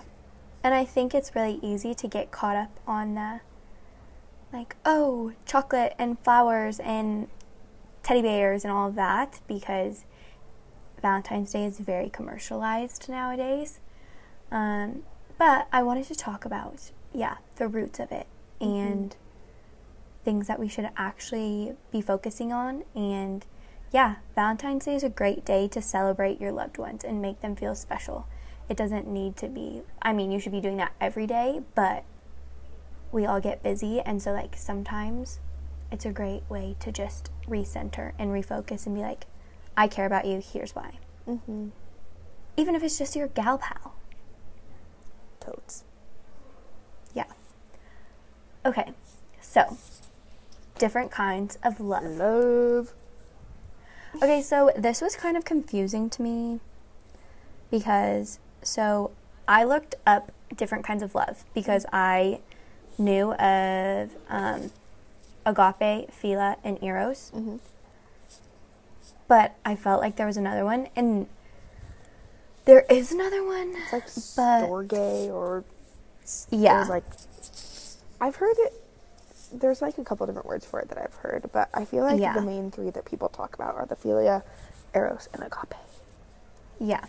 And 0.65 0.75
I 0.75 0.85
think 0.85 1.15
it's 1.15 1.35
really 1.35 1.61
easy 1.63 1.95
to 1.95 2.09
get 2.09 2.31
caught 2.31 2.57
up 2.57 2.81
on 2.87 3.15
the 3.15 3.41
like, 4.53 4.77
oh, 4.85 5.33
chocolate 5.45 5.95
and 5.99 6.19
flowers 6.21 6.81
and 6.81 7.29
teddy 8.07 8.23
bears 8.23 8.63
and 8.63 8.73
all 8.73 8.87
of 8.89 8.95
that 8.95 9.41
because 9.49 10.05
Valentine's 11.03 11.53
Day 11.53 11.65
is 11.65 11.81
very 11.81 12.09
commercialized 12.09 13.09
nowadays. 13.09 13.81
Um, 14.53 15.03
but 15.39 15.67
I 15.73 15.83
wanted 15.83 16.05
to 16.05 16.15
talk 16.15 16.45
about, 16.45 16.93
yeah, 17.13 17.39
the 17.57 17.67
roots 17.67 17.99
of 17.99 18.13
it 18.13 18.29
and 18.61 19.17
things 20.25 20.47
that 20.47 20.61
we 20.61 20.69
should 20.69 20.89
actually 20.97 21.73
be 21.91 22.01
focusing 22.01 22.53
on. 22.53 22.85
And 22.95 23.45
yeah, 23.93 24.17
Valentine's 24.37 24.85
Day 24.85 24.95
is 24.95 25.03
a 25.03 25.09
great 25.09 25.45
day 25.45 25.67
to 25.67 25.83
celebrate 25.83 26.41
your 26.41 26.53
loved 26.53 26.79
ones 26.79 27.03
and 27.03 27.21
make 27.21 27.41
them 27.41 27.57
feel 27.57 27.75
special. 27.75 28.29
It 28.69 28.77
doesn't 28.77 29.09
need 29.09 29.37
to 29.39 29.49
be, 29.49 29.83
I 30.01 30.13
mean, 30.13 30.31
you 30.31 30.39
should 30.39 30.53
be 30.53 30.61
doing 30.61 30.77
that 30.77 30.93
every 31.01 31.27
day, 31.27 31.63
but 31.75 32.05
we 33.11 33.27
all 33.27 33.41
get 33.41 33.65
busy. 33.65 33.99
And 34.01 34.23
so, 34.23 34.31
like, 34.31 34.57
sometimes 34.57 35.41
it's 35.91 36.05
a 36.05 36.11
great 36.11 36.43
way 36.49 36.77
to 36.81 36.93
just 36.93 37.31
recenter 37.49 38.13
and 38.19 38.31
refocus 38.31 38.87
and 38.87 38.95
be 38.95 39.03
like, 39.03 39.27
I 39.77 39.89
care 39.89 40.07
about 40.07 40.25
you, 40.25 40.41
here's 40.41 40.75
why. 40.75 40.99
Mm-hmm. 41.29 41.69
Even 42.57 42.75
if 42.75 42.83
it's 42.83 42.99
just 42.99 43.15
your 43.15 43.29
gal 43.29 43.59
pal. 43.59 43.95
Totes. 45.41 45.85
Yeah. 47.15 47.27
Okay, 48.65 48.93
so 49.41 49.77
different 50.79 51.11
kinds 51.11 51.59
of 51.63 51.81
love. 51.81 52.05
Love. 52.05 52.93
Okay, 54.23 54.41
so 54.41 54.71
this 54.77 55.01
was 55.01 55.15
kind 55.15 55.37
of 55.37 55.45
confusing 55.45 56.09
to 56.11 56.23
me 56.23 56.61
because 57.71 58.39
so 58.63 59.11
I 59.47 59.65
looked 59.65 59.95
up 60.07 60.33
different 60.55 60.85
kinds 60.85 61.03
of 61.03 61.15
love 61.15 61.45
because 61.55 61.85
I 61.93 62.41
knew 62.99 63.33
of 63.35 64.17
um, 64.29 64.71
agape, 65.47 66.11
philia, 66.11 66.57
and 66.63 66.83
eros, 66.83 67.31
Mhm. 67.35 67.61
but 69.29 69.55
I 69.65 69.77
felt 69.77 70.01
like 70.03 70.17
there 70.17 70.27
was 70.27 70.37
another 70.37 70.65
one, 70.65 70.89
and 70.97 71.27
there 72.67 72.81
is 72.91 73.13
another 73.13 73.45
one. 73.45 73.75
It's 73.77 73.93
like 73.93 74.07
storge 74.07 75.29
or 75.31 75.65
Yeah, 76.51 76.75
There's 76.79 76.89
like 76.91 77.05
I've 78.21 78.37
heard 78.37 78.57
it 78.59 78.73
there's 79.53 79.81
like 79.81 79.97
a 79.99 80.05
couple 80.05 80.27
different 80.27 80.47
words 80.49 80.67
for 80.67 80.81
it 80.81 80.89
that 80.89 80.99
I've 80.99 81.15
heard, 81.15 81.49
but 81.53 81.69
I 81.73 81.85
feel 81.85 82.03
like 82.03 82.21
Yeah. 82.21 82.35
the 82.35 82.41
main 82.43 82.71
three 82.73 82.91
that 82.91 83.05
people 83.05 83.29
talk 83.29 83.55
about 83.55 83.77
are 83.77 83.87
the 83.87 83.95
philia, 83.95 84.43
eros, 84.93 85.29
and 85.33 85.43
agape. 85.45 85.75
yeah. 86.81 87.05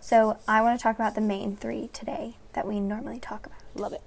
So 0.00 0.36
I 0.48 0.62
want 0.62 0.78
to 0.78 0.82
talk 0.82 0.96
about 0.96 1.14
the 1.14 1.20
main 1.20 1.56
three 1.56 1.88
today 1.88 2.36
that 2.54 2.66
we 2.66 2.80
normally 2.80 3.20
talk 3.20 3.46
about. 3.46 3.58
Love 3.76 3.92
it. 3.92 4.02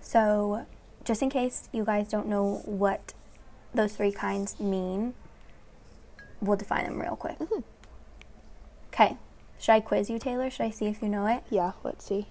So, 0.00 0.64
just 1.06 1.22
in 1.22 1.30
case 1.30 1.68
you 1.72 1.84
guys 1.84 2.08
don't 2.08 2.26
know 2.26 2.60
what 2.66 3.14
those 3.72 3.94
three 3.96 4.12
kinds 4.12 4.60
mean, 4.60 5.14
we'll 6.40 6.56
define 6.56 6.84
them 6.84 7.00
real 7.00 7.16
quick. 7.16 7.38
Okay. 8.88 9.16
Should 9.58 9.72
I 9.72 9.80
quiz 9.80 10.10
you, 10.10 10.18
Taylor? 10.18 10.50
Should 10.50 10.66
I 10.66 10.70
see 10.70 10.86
if 10.86 11.00
you 11.00 11.08
know 11.08 11.26
it? 11.26 11.42
Yeah, 11.48 11.72
let's 11.84 12.04
see. 12.04 12.26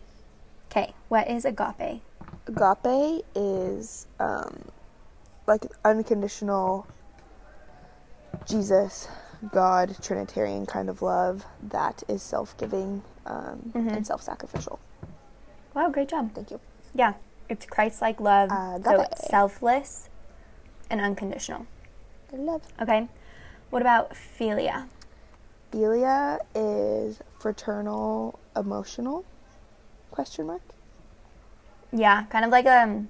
Okay. 0.69 0.93
What 1.09 1.29
is 1.29 1.45
agape? 1.45 2.01
Agape 2.47 3.23
is 3.35 4.05
um 4.19 4.65
like 5.47 5.63
unconditional 5.83 6.85
Jesus, 8.45 9.07
God, 9.51 9.95
Trinitarian 10.01 10.65
kind 10.65 10.89
of 10.89 11.01
love 11.01 11.45
that 11.69 12.03
is 12.07 12.21
self-giving 12.21 13.01
um, 13.25 13.71
Mhm. 13.73 13.95
and 13.95 14.05
self-sacrificial. 14.05 14.79
Wow, 15.73 15.89
great 15.89 16.09
job. 16.09 16.31
Thank 16.35 16.51
you. 16.51 16.59
Yeah. 16.93 17.13
It's 17.49 17.65
Christ 17.65 18.01
like 18.01 18.19
love. 18.19 18.49
So 18.83 19.01
it's 19.01 19.27
selfless 19.29 20.09
and 20.89 20.99
unconditional. 21.01 21.67
Love. 22.31 22.61
Okay. 22.81 23.07
What 23.69 23.81
about 23.81 24.11
philia? 24.13 24.87
Philia 25.71 26.39
is 26.53 27.19
fraternal, 27.39 28.39
emotional? 28.55 29.25
Question 30.11 30.47
mark. 30.47 30.61
Yeah, 31.91 32.23
kind 32.25 32.45
of 32.45 32.51
like 32.51 32.65
um 32.65 33.09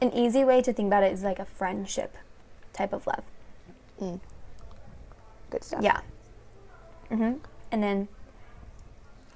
an 0.00 0.12
easy 0.12 0.44
way 0.44 0.62
to 0.62 0.72
think 0.72 0.86
about 0.86 1.02
it 1.02 1.12
is 1.12 1.22
like 1.22 1.38
a 1.38 1.44
friendship 1.44 2.16
type 2.72 2.92
of 2.92 3.06
love. 3.06 3.24
Mm. 4.00 4.20
Good 5.50 5.64
stuff. 5.64 5.82
Yeah. 5.82 6.00
Mhm. 7.10 7.40
And 7.72 7.82
then 7.82 8.08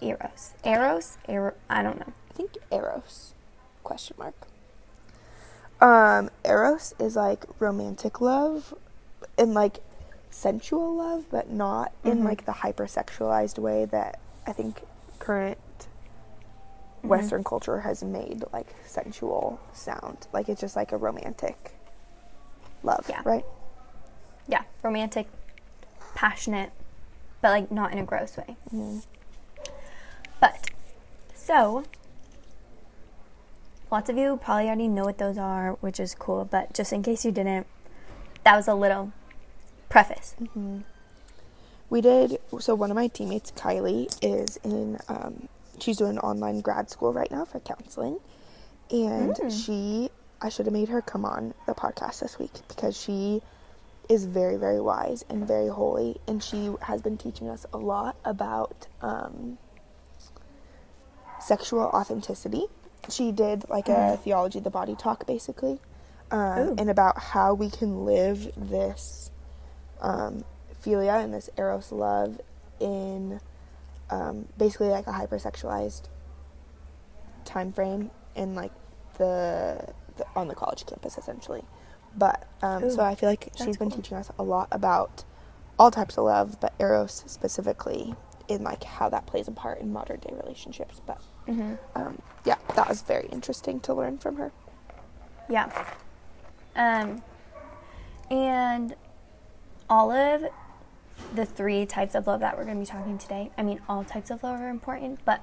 eros. 0.01 0.55
Eros? 0.65 1.19
Ero- 1.29 1.55
I 1.69 1.83
don't 1.83 1.99
know. 1.99 2.13
I 2.31 2.35
think 2.35 2.57
Eros. 2.71 3.35
Question 3.85 4.17
mark. 4.19 4.35
Um, 5.81 6.31
Eros 6.45 6.95
is 6.99 7.17
like 7.17 7.45
romantic 7.59 8.21
love 8.21 8.73
and 9.37 9.53
like 9.55 9.81
sensual 10.31 10.95
love, 10.97 11.25
but 11.31 11.51
not 11.51 11.93
in 12.05 12.21
Mhm. 12.21 12.25
like 12.25 12.45
the 12.47 12.53
hypersexualized 12.53 13.59
way 13.59 13.85
that 13.87 14.19
I 14.47 14.53
think 14.53 14.83
current 15.19 15.59
Mm-hmm. 16.99 17.09
Western 17.09 17.43
culture 17.43 17.81
has 17.81 18.05
made 18.05 18.45
like 18.53 18.73
sensual 18.87 19.59
sound. 19.73 20.29
Like 20.33 20.49
it's 20.49 20.61
just 20.61 20.77
like 20.77 20.93
a 20.93 20.97
romantic 20.97 21.73
love, 22.85 23.05
Yeah. 23.09 23.23
right? 23.25 23.45
Yeah, 24.47 24.63
romantic, 24.85 25.27
passionate, 26.15 26.71
but 27.41 27.49
like 27.51 27.73
not 27.73 27.91
in 27.91 27.99
a 27.99 28.05
gross 28.05 28.37
way. 28.37 28.57
Mhm. 28.73 29.05
But 30.41 30.71
so 31.35 31.83
lots 33.93 34.09
of 34.09 34.17
you 34.17 34.39
probably 34.43 34.67
already 34.67 34.89
know 34.89 35.05
what 35.05 35.19
those 35.19 35.37
are, 35.37 35.73
which 35.81 36.01
is 36.01 36.15
cool, 36.15 36.47
but 36.47 36.73
just 36.73 36.93
in 36.93 37.03
case 37.03 37.25
you 37.25 37.31
didn't, 37.31 37.67
that 38.43 38.57
was 38.57 38.67
a 38.67 38.75
little 38.75 39.13
preface. 39.91 40.35
We 41.91 42.01
did. 42.01 42.39
So 42.59 42.75
one 42.75 42.91
of 42.91 42.97
my 42.97 43.09
teammates, 43.09 43.53
Kylie, 43.53 44.09
is 44.23 44.57
in. 44.65 44.99
Um, 45.09 45.49
she's 45.79 45.99
doing 45.99 46.19
online 46.19 46.63
grad 46.63 46.89
school 46.89 47.13
right 47.13 47.31
now 47.31 47.45
for 47.45 47.61
counseling, 47.61 48.19
and 48.91 49.37
she. 49.53 50.11
I 50.41 50.49
should 50.49 50.67
have 50.67 50.73
made 50.73 50.89
her 50.89 51.01
come 51.01 51.25
on 51.25 51.55
the 51.67 51.75
podcast 51.75 52.19
this 52.19 52.37
week 52.37 52.51
because 52.67 53.01
she 53.01 53.43
is 54.09 54.25
very, 54.25 54.57
very 54.57 54.81
wise 54.81 55.25
and 55.29 55.47
very 55.47 55.69
holy, 55.69 56.21
and 56.27 56.43
she 56.43 56.71
has 56.81 57.01
been 57.01 57.17
teaching 57.17 57.49
us 57.49 57.65
a 57.73 57.79
lot 57.79 58.17
about 58.25 58.89
um, 59.03 59.59
sexual 61.41 61.83
authenticity. 61.83 62.65
She 63.09 63.33
did 63.33 63.69
like 63.69 63.89
a 63.89 64.17
theology 64.23 64.59
of 64.59 64.65
the 64.65 64.71
body 64.71 64.95
talk, 64.95 65.27
basically, 65.27 65.81
Ooh. 66.33 66.75
and 66.79 66.89
about 66.89 67.19
how 67.19 67.55
we 67.55 67.69
can 67.69 68.05
live 68.05 68.53
this 68.57 69.31
um, 70.01 70.45
philia 70.83 71.23
and 71.23 71.33
this 71.35 71.51
eros 71.57 71.93
love 71.93 72.41
in 72.81 73.41
um, 74.11 74.49
basically 74.59 74.89
like 74.89 75.07
a 75.07 75.13
hypersexualized 75.13 76.09
time 77.45 77.73
frame 77.73 78.11
in 78.35 78.55
like 78.55 78.73
the, 79.19 79.93
the 80.17 80.27
on 80.37 80.49
the 80.49 80.55
college 80.55 80.87
campus 80.87 81.19
essentially. 81.19 81.63
But 82.17 82.47
um, 82.63 82.91
so 82.91 83.01
I 83.01 83.15
feel 83.15 83.29
like 83.29 83.51
she's 83.57 83.77
been 83.77 83.91
cool. 83.91 84.03
teaching 84.03 84.17
us 84.17 84.31
a 84.39 84.43
lot 84.43 84.69
about 84.71 85.25
all 85.79 85.91
types 85.91 86.19
of 86.19 86.25
love, 86.25 86.61
but 86.61 86.75
eros 86.79 87.25
specifically 87.27 88.15
in 88.49 88.63
like 88.63 88.85
how 88.85 89.09
that 89.09 89.27
plays 89.27 89.49
a 89.49 89.53
part 89.53 89.81
in 89.81 89.93
modern 89.93 90.21
day 90.21 90.35
relationships. 90.35 91.01
But 91.07 91.23
Mm-hmm. 91.49 91.75
um, 91.95 92.23
yeah, 92.45 92.57
that 92.77 92.89
was 92.89 93.03
very 93.03 93.27
interesting 93.33 93.81
to 93.81 93.95
learn 93.95 94.19
from 94.19 94.37
her. 94.37 94.53
Yeah. 95.49 95.71
Um, 96.77 97.23
and 98.31 98.95
all 99.91 100.11
of 100.11 100.45
the 101.35 101.45
three 101.45 101.85
types 101.85 102.15
of 102.15 102.27
love 102.27 102.41
that 102.41 102.57
we're 102.57 102.65
going 102.65 102.77
to 102.77 102.81
be 102.81 102.87
talking 102.87 103.19
today, 103.19 103.51
I 103.59 103.63
mean, 103.63 103.81
all 103.89 104.05
types 104.05 104.31
of 104.31 104.43
love 104.43 104.61
are 104.61 104.71
important, 104.71 105.21
but 105.25 105.43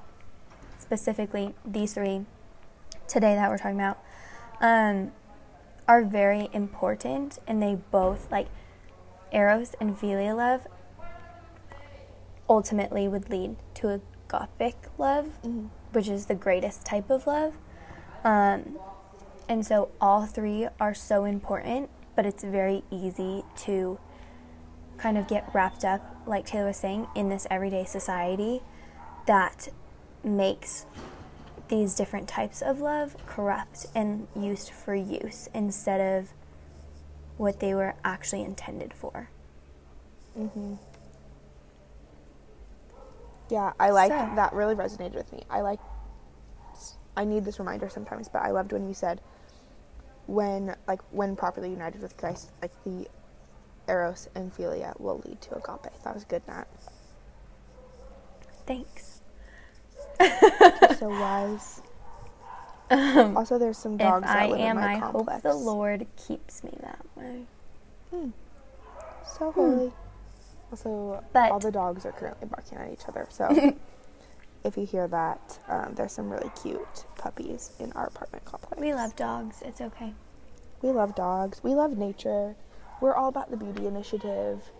specifically 0.78 1.54
these 1.64 1.94
three 1.94 2.24
today 3.06 3.34
that 3.34 3.50
we're 3.50 3.58
talking 3.58 3.76
about 3.76 3.98
um, 4.60 5.12
are 5.86 6.02
very 6.02 6.48
important, 6.52 7.38
and 7.46 7.62
they 7.62 7.78
both, 7.90 8.30
like, 8.30 8.48
Eros 9.32 9.74
and 9.80 9.96
Philia 9.96 10.36
love 10.36 10.66
ultimately 12.48 13.06
would 13.06 13.30
lead 13.30 13.56
to 13.74 13.88
a 13.90 14.00
Gothic 14.28 14.76
love, 14.98 15.30
which 15.92 16.08
is 16.08 16.26
the 16.26 16.34
greatest 16.34 16.84
type 16.84 17.10
of 17.10 17.26
love. 17.26 17.54
Um, 18.24 18.78
and 19.48 19.66
so 19.66 19.90
all 20.00 20.26
three 20.26 20.68
are 20.78 20.94
so 20.94 21.24
important, 21.24 21.90
but 22.14 22.26
it's 22.26 22.44
very 22.44 22.84
easy 22.90 23.44
to 23.58 23.98
kind 24.98 25.16
of 25.16 25.26
get 25.26 25.48
wrapped 25.54 25.84
up, 25.84 26.22
like 26.26 26.46
Taylor 26.46 26.66
was 26.66 26.76
saying, 26.76 27.06
in 27.14 27.28
this 27.28 27.46
everyday 27.50 27.84
society 27.84 28.62
that 29.26 29.68
makes 30.22 30.86
these 31.68 31.94
different 31.94 32.28
types 32.28 32.62
of 32.62 32.80
love 32.80 33.16
corrupt 33.26 33.86
and 33.94 34.26
used 34.36 34.70
for 34.70 34.94
use 34.94 35.48
instead 35.54 36.00
of 36.00 36.30
what 37.36 37.60
they 37.60 37.74
were 37.74 37.94
actually 38.04 38.42
intended 38.42 38.92
for. 38.92 39.30
Yeah, 43.50 43.72
I 43.78 43.90
like 43.90 44.12
So- 44.12 44.32
that. 44.36 44.52
Really 44.52 44.74
resonated 44.74 45.14
with 45.14 45.32
me. 45.32 45.42
I 45.50 45.60
like. 45.60 45.80
I 47.16 47.24
need 47.24 47.44
this 47.44 47.58
reminder 47.58 47.88
sometimes, 47.88 48.28
but 48.28 48.42
I 48.42 48.50
loved 48.50 48.72
when 48.72 48.86
you 48.86 48.94
said, 48.94 49.20
when 50.26 50.76
like 50.86 51.00
when 51.10 51.34
properly 51.36 51.70
united 51.70 52.00
with 52.00 52.16
Christ, 52.16 52.52
like 52.62 52.72
the 52.84 53.08
eros 53.88 54.28
and 54.34 54.54
philia 54.56 54.98
will 55.00 55.20
lead 55.26 55.40
to 55.42 55.56
agape. 55.56 55.92
That 56.04 56.14
was 56.14 56.24
good, 56.24 56.42
Nat. 56.46 56.66
Thanks. 58.66 59.22
so 60.98 61.08
wise. 61.08 61.82
Um, 62.90 63.36
also, 63.36 63.58
there's 63.58 63.78
some 63.78 63.96
dogs 63.96 64.24
if 64.24 64.30
I 64.30 64.46
am, 64.46 64.78
I 64.78 64.98
complex. 65.00 65.32
hope 65.32 65.42
the 65.42 65.54
Lord 65.54 66.06
keeps 66.16 66.64
me 66.64 66.72
that 66.82 67.04
way. 67.16 67.42
Hmm. 68.10 68.30
So 69.24 69.50
hmm. 69.50 69.60
holy. 69.60 69.92
Also, 70.70 71.22
But- 71.32 71.50
all 71.52 71.58
the 71.58 71.70
dogs 71.72 72.06
are 72.06 72.12
currently 72.12 72.46
barking 72.48 72.78
at 72.78 72.92
each 72.92 73.06
other. 73.08 73.26
So, 73.30 73.48
if 74.64 74.76
you 74.76 74.86
hear 74.86 75.08
that, 75.08 75.58
um, 75.68 75.94
there's 75.94 76.12
some 76.12 76.30
really 76.30 76.50
cute 76.62 77.04
puppies 77.16 77.72
in 77.78 77.92
our 77.92 78.06
apartment 78.06 78.44
complex. 78.44 78.80
We 78.80 78.94
love 78.94 79.16
dogs. 79.16 79.62
It's 79.62 79.80
okay. 79.80 80.14
We 80.82 80.90
love 80.90 81.14
dogs. 81.14 81.62
We 81.62 81.74
love 81.74 81.96
nature. 81.96 82.54
We're 83.00 83.14
all 83.14 83.28
about 83.28 83.50
the 83.50 83.56
beauty 83.56 83.86
initiative 83.86 84.70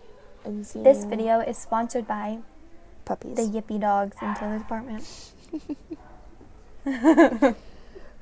and 0.45 0.65
seeing 0.65 0.83
This 0.83 1.03
video 1.05 1.39
is 1.39 1.57
sponsored 1.57 2.07
by 2.07 2.39
puppies. 3.05 3.35
the 3.35 3.43
Yippy 3.61 3.79
Dogs 3.79 4.15
in 4.21 4.33
Taylor's 4.35 4.61
apartment. 4.61 5.31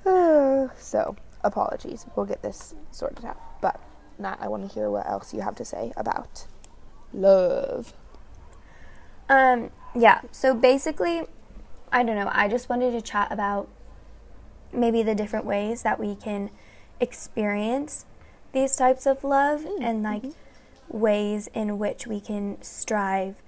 Uh, 0.06 0.68
so, 0.78 1.16
apologies. 1.44 2.06
We'll 2.16 2.26
get 2.26 2.42
this 2.42 2.74
sorted 2.92 3.26
out. 3.26 3.40
But, 3.62 3.80
Nat, 4.18 4.38
I 4.42 4.48
want 4.48 4.68
to 4.68 4.74
hear 4.74 4.90
what 4.90 5.08
else 5.08 5.34
you 5.34 5.42
have 5.42 5.56
to 5.56 5.66
say 5.66 5.92
about 5.96 6.46
love. 7.14 7.94
Um, 9.28 9.72
yeah, 9.96 10.22
so 10.32 10.54
basically, 10.54 11.24
I 11.92 12.04
don't 12.04 12.16
know, 12.16 12.30
I 12.32 12.48
just 12.48 12.70
wanted 12.70 12.92
to 12.92 13.02
chat 13.02 13.32
about 13.32 13.70
maybe 14.72 15.04
the 15.04 15.16
different 15.16 15.46
ways 15.46 15.84
that 15.84 16.00
we 16.00 16.16
can 16.16 16.50
experience 17.00 18.06
these 18.52 18.76
types 18.76 19.06
of 19.06 19.24
love 19.24 19.62
mm, 19.62 19.82
and 19.82 20.04
like 20.04 20.24
mm-hmm. 20.24 21.00
ways 21.00 21.48
in 21.54 21.78
which 21.78 22.08
we 22.08 22.20
can 22.20 22.62
strive 22.62 23.42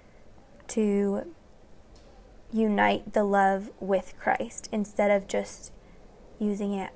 to 0.68 1.34
unite 2.52 3.14
the 3.14 3.24
love 3.24 3.72
with 3.80 4.14
Christ 4.20 4.70
instead 4.72 5.12
of 5.12 5.28
just 5.28 5.72
using 6.40 6.74
it 6.74 6.92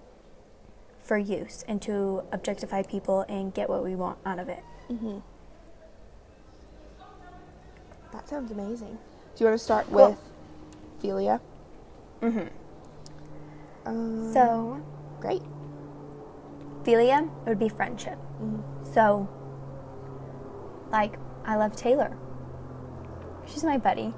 for 1.00 1.18
use 1.18 1.64
and 1.68 1.82
to 1.84 2.24
objectify 2.32 2.82
people 2.84 3.26
and 3.30 3.54
get 3.54 3.70
what 3.70 3.84
we 3.84 3.96
want 3.96 4.18
out 4.26 4.40
of 4.40 4.50
it. 4.50 4.64
Mm-hmm. 4.90 5.20
That 8.16 8.30
sounds 8.30 8.50
amazing. 8.52 8.98
Do 9.36 9.44
you 9.44 9.50
want 9.50 9.60
to 9.60 9.64
start 9.64 9.88
Cool. 9.92 10.10
with 10.12 10.22
Philia? 11.04 11.42
Mhm. 12.22 12.50
Um, 13.86 14.32
So, 14.34 14.80
great. 15.20 15.42
Philia 16.84 17.30
would 17.46 17.60
be 17.60 17.68
friendship. 17.68 18.18
So, 18.84 19.28
like, 20.92 21.20
I 21.46 21.58
love 21.58 21.76
Taylor. 21.76 22.16
She's 23.46 23.64
my 23.66 23.78
buddy. 23.78 24.14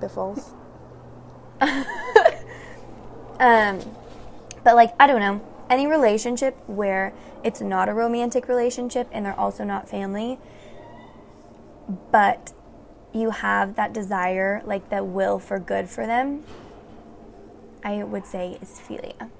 Biffles. 0.00 0.54
Um, 3.40 3.80
but 4.62 4.76
like, 4.76 4.94
I 5.00 5.08
don't 5.08 5.18
know. 5.20 5.40
Any 5.68 5.88
relationship 5.88 6.56
where 6.68 7.12
it's 7.42 7.60
not 7.60 7.88
a 7.88 7.92
romantic 7.92 8.46
relationship 8.46 9.08
and 9.10 9.26
they're 9.26 9.38
also 9.38 9.64
not 9.64 9.88
family, 9.88 10.38
but 12.12 12.52
you 13.14 13.30
have 13.30 13.76
that 13.76 13.92
desire, 13.92 14.60
like 14.64 14.90
that 14.90 15.06
will 15.06 15.38
for 15.38 15.58
good 15.58 15.88
for 15.88 16.06
them, 16.06 16.42
I 17.84 18.02
would 18.02 18.26
say 18.26 18.58
is 18.60 18.80
philia. 18.80 19.30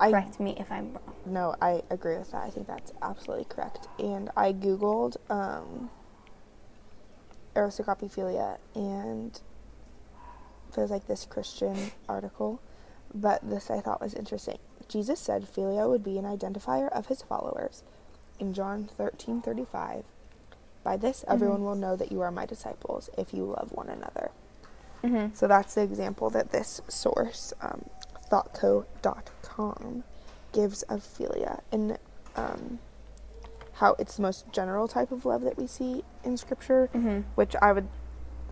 I 0.00 0.10
Correct 0.10 0.40
me 0.40 0.56
if 0.58 0.70
I'm 0.72 0.92
wrong. 0.94 1.14
no, 1.24 1.54
I 1.62 1.82
agree 1.90 2.16
with 2.18 2.32
that. 2.32 2.42
I 2.42 2.50
think 2.50 2.66
that's 2.66 2.92
absolutely 3.00 3.44
correct. 3.44 3.86
And 3.98 4.30
I 4.36 4.52
googled 4.52 5.16
um, 5.30 5.90
Aristocopophilia, 7.54 8.58
and 8.74 9.40
there's 10.74 10.90
like 10.90 11.06
this 11.06 11.24
Christian 11.24 11.92
article, 12.08 12.60
but 13.14 13.48
this 13.48 13.70
I 13.70 13.80
thought 13.80 14.00
was 14.00 14.14
interesting. 14.14 14.58
Jesus 14.88 15.20
said 15.20 15.44
philia 15.44 15.88
would 15.88 16.02
be 16.02 16.18
an 16.18 16.24
identifier 16.24 16.88
of 16.90 17.06
his 17.06 17.22
followers. 17.22 17.84
In 18.40 18.52
John 18.54 18.88
thirteen 18.96 19.40
thirty 19.40 19.64
five, 19.64 20.04
by 20.84 20.96
this 20.96 21.24
everyone 21.28 21.62
will 21.64 21.74
know 21.76 21.96
that 21.96 22.10
you 22.12 22.20
are 22.20 22.30
my 22.30 22.46
disciples 22.46 23.08
if 23.16 23.32
you 23.32 23.44
love 23.44 23.70
one 23.72 23.88
another. 23.88 24.30
Mm-hmm. 25.04 25.34
So 25.34 25.46
that's 25.48 25.74
the 25.74 25.82
example 25.82 26.30
that 26.30 26.52
this 26.52 26.80
source, 26.88 27.52
um, 27.60 27.84
thoughtco.com, 28.30 30.04
gives 30.52 30.82
of 30.82 31.00
philia 31.00 31.60
and 31.72 31.98
um, 32.36 32.78
how 33.74 33.94
it's 33.98 34.16
the 34.16 34.22
most 34.22 34.50
general 34.52 34.86
type 34.86 35.10
of 35.12 35.24
love 35.24 35.42
that 35.42 35.56
we 35.58 35.66
see 35.66 36.04
in 36.24 36.36
scripture, 36.36 36.88
Mhm. 36.94 37.24
which 37.34 37.54
I 37.60 37.72
would 37.72 37.88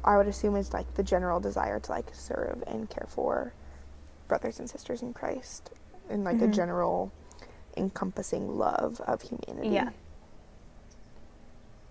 I 0.02 0.16
would 0.16 0.26
assume 0.28 0.56
is 0.56 0.72
like 0.72 0.94
the 0.94 1.02
general 1.02 1.40
desire 1.40 1.78
to 1.78 1.92
like 1.92 2.06
serve 2.14 2.64
and 2.66 2.88
care 2.88 3.04
for 3.06 3.52
brothers 4.28 4.58
and 4.58 4.68
sisters 4.70 5.02
in 5.02 5.12
Christ, 5.12 5.68
and 6.08 6.24
like 6.24 6.40
a 6.40 6.46
Mhm. 6.48 6.54
general 6.54 7.12
encompassing 7.76 8.56
love 8.56 9.00
of 9.02 9.20
humanity. 9.22 9.74
Yeah. 9.74 9.90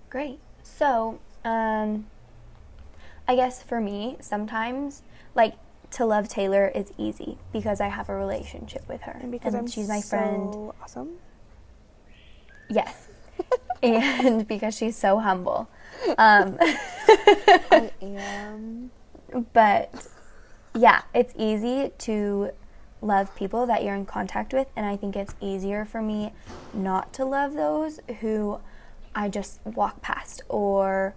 Great. 0.09 0.39
So, 0.63 1.19
um, 1.45 2.07
I 3.27 3.35
guess 3.35 3.61
for 3.61 3.79
me, 3.79 4.17
sometimes, 4.19 5.03
like, 5.35 5.55
to 5.91 6.05
love 6.05 6.27
Taylor 6.27 6.67
is 6.73 6.91
easy 6.97 7.37
because 7.51 7.81
I 7.81 7.87
have 7.87 8.09
a 8.09 8.15
relationship 8.15 8.87
with 8.87 9.01
her. 9.01 9.17
And 9.21 9.31
because 9.31 9.55
I'm 9.55 9.67
she's 9.67 9.87
my 9.87 10.01
friend. 10.01 10.53
so 10.53 10.75
awesome. 10.81 11.17
Yes. 12.69 13.07
and 13.83 14.47
because 14.47 14.75
she's 14.75 14.95
so 14.95 15.19
humble. 15.19 15.69
Um, 16.17 16.57
I 16.61 17.91
am. 18.01 18.91
but 19.53 20.07
yeah, 20.75 21.01
it's 21.13 21.33
easy 21.37 21.91
to 21.99 22.51
love 23.01 23.33
people 23.35 23.65
that 23.65 23.83
you're 23.83 23.95
in 23.95 24.05
contact 24.05 24.53
with, 24.53 24.67
and 24.75 24.85
I 24.85 24.95
think 24.95 25.15
it's 25.15 25.33
easier 25.41 25.85
for 25.85 26.01
me 26.01 26.33
not 26.73 27.13
to 27.13 27.25
love 27.25 27.53
those 27.53 27.99
who 28.19 28.59
I 29.19 29.27
just 29.27 29.59
walk 29.65 30.01
past 30.01 30.41
or 30.47 31.13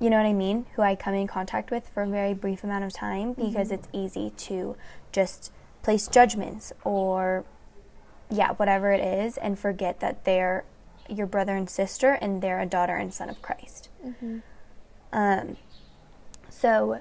you 0.00 0.10
know 0.10 0.16
what 0.16 0.26
I 0.26 0.32
mean, 0.32 0.66
who 0.74 0.82
I 0.82 0.96
come 0.96 1.14
in 1.14 1.28
contact 1.28 1.70
with 1.70 1.88
for 1.88 2.02
a 2.02 2.08
very 2.08 2.34
brief 2.34 2.64
amount 2.64 2.82
of 2.82 2.92
time 2.92 3.34
because 3.34 3.70
it's 3.70 3.86
easy 3.92 4.30
to 4.38 4.74
just 5.12 5.52
place 5.84 6.08
judgments 6.08 6.72
or 6.82 7.44
yeah, 8.28 8.52
whatever 8.54 8.90
it 8.90 9.00
is, 9.00 9.36
and 9.36 9.56
forget 9.56 10.00
that 10.00 10.24
they're 10.24 10.64
your 11.08 11.26
brother 11.28 11.54
and 11.54 11.70
sister 11.70 12.14
and 12.14 12.42
they're 12.42 12.60
a 12.60 12.66
daughter 12.66 12.96
and 12.96 13.14
son 13.14 13.28
of 13.28 13.40
Christ. 13.42 13.90
Um, 15.12 15.56
so 16.48 17.00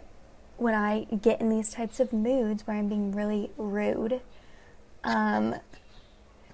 when 0.57 0.75
I 0.75 1.05
get 1.05 1.41
in 1.41 1.49
these 1.49 1.71
types 1.71 1.99
of 1.99 2.13
moods 2.13 2.67
where 2.67 2.77
I'm 2.77 2.87
being 2.87 3.13
really 3.13 3.49
rude, 3.57 4.21
um, 5.03 5.55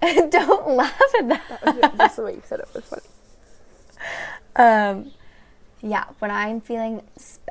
don't 0.00 0.68
laugh 0.76 1.14
at 1.18 1.28
that. 1.28 1.92
Just 1.98 2.16
the 2.16 2.22
way 2.22 2.34
you 2.34 2.42
said 2.46 2.60
it 2.60 2.68
was 2.72 2.84
funny. 2.84 3.02
Um, 4.56 5.12
yeah, 5.80 6.06
when 6.18 6.32
I'm 6.32 6.60
feeling 6.60 7.02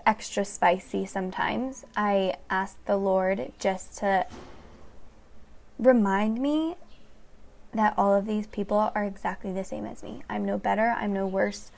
extra 0.06 0.44
spicy 0.44 1.06
sometimes, 1.06 1.86
I 1.96 2.36
ask 2.50 2.84
the 2.84 2.98
Lord 2.98 3.54
just 3.60 3.98
to 4.00 4.26
remind 5.80 6.42
me 6.42 6.76
that 7.74 7.94
all 7.98 8.14
of 8.14 8.26
these 8.26 8.48
people 8.48 8.92
are 8.94 9.06
exactly 9.06 9.54
the 9.54 9.64
same 9.64 9.86
as 9.86 10.04
me. 10.04 10.22
I'm 10.30 10.44
no 10.44 10.58
better, 10.58 10.96
I'm 10.98 11.14
no 11.14 11.26
worse. 11.26 11.72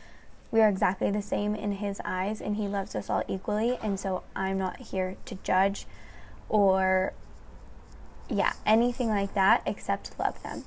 We 0.51 0.61
are 0.61 0.69
exactly 0.69 1.11
the 1.11 1.21
same 1.21 1.53
in 1.53 1.73
His 1.73 2.01
eyes, 2.03 2.41
and 2.41 2.55
He 2.55 2.67
loves 2.67 2.95
us 2.95 3.07
all 3.07 3.23
equally. 3.27 3.77
And 3.83 3.99
so 3.99 4.23
I'm 4.35 4.57
not 4.57 4.77
here 4.79 5.15
to 5.25 5.35
judge 5.43 5.85
or, 6.47 7.13
yeah, 8.27 8.53
anything 8.65 9.09
like 9.09 9.35
that 9.35 9.61
except 9.67 10.17
love 10.17 10.41
them. 10.41 10.63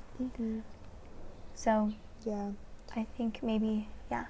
So 1.54 1.92
Yeah. 2.24 2.50
I 2.94 3.06
think 3.16 3.42
maybe, 3.42 3.88
yeah. 4.12 4.24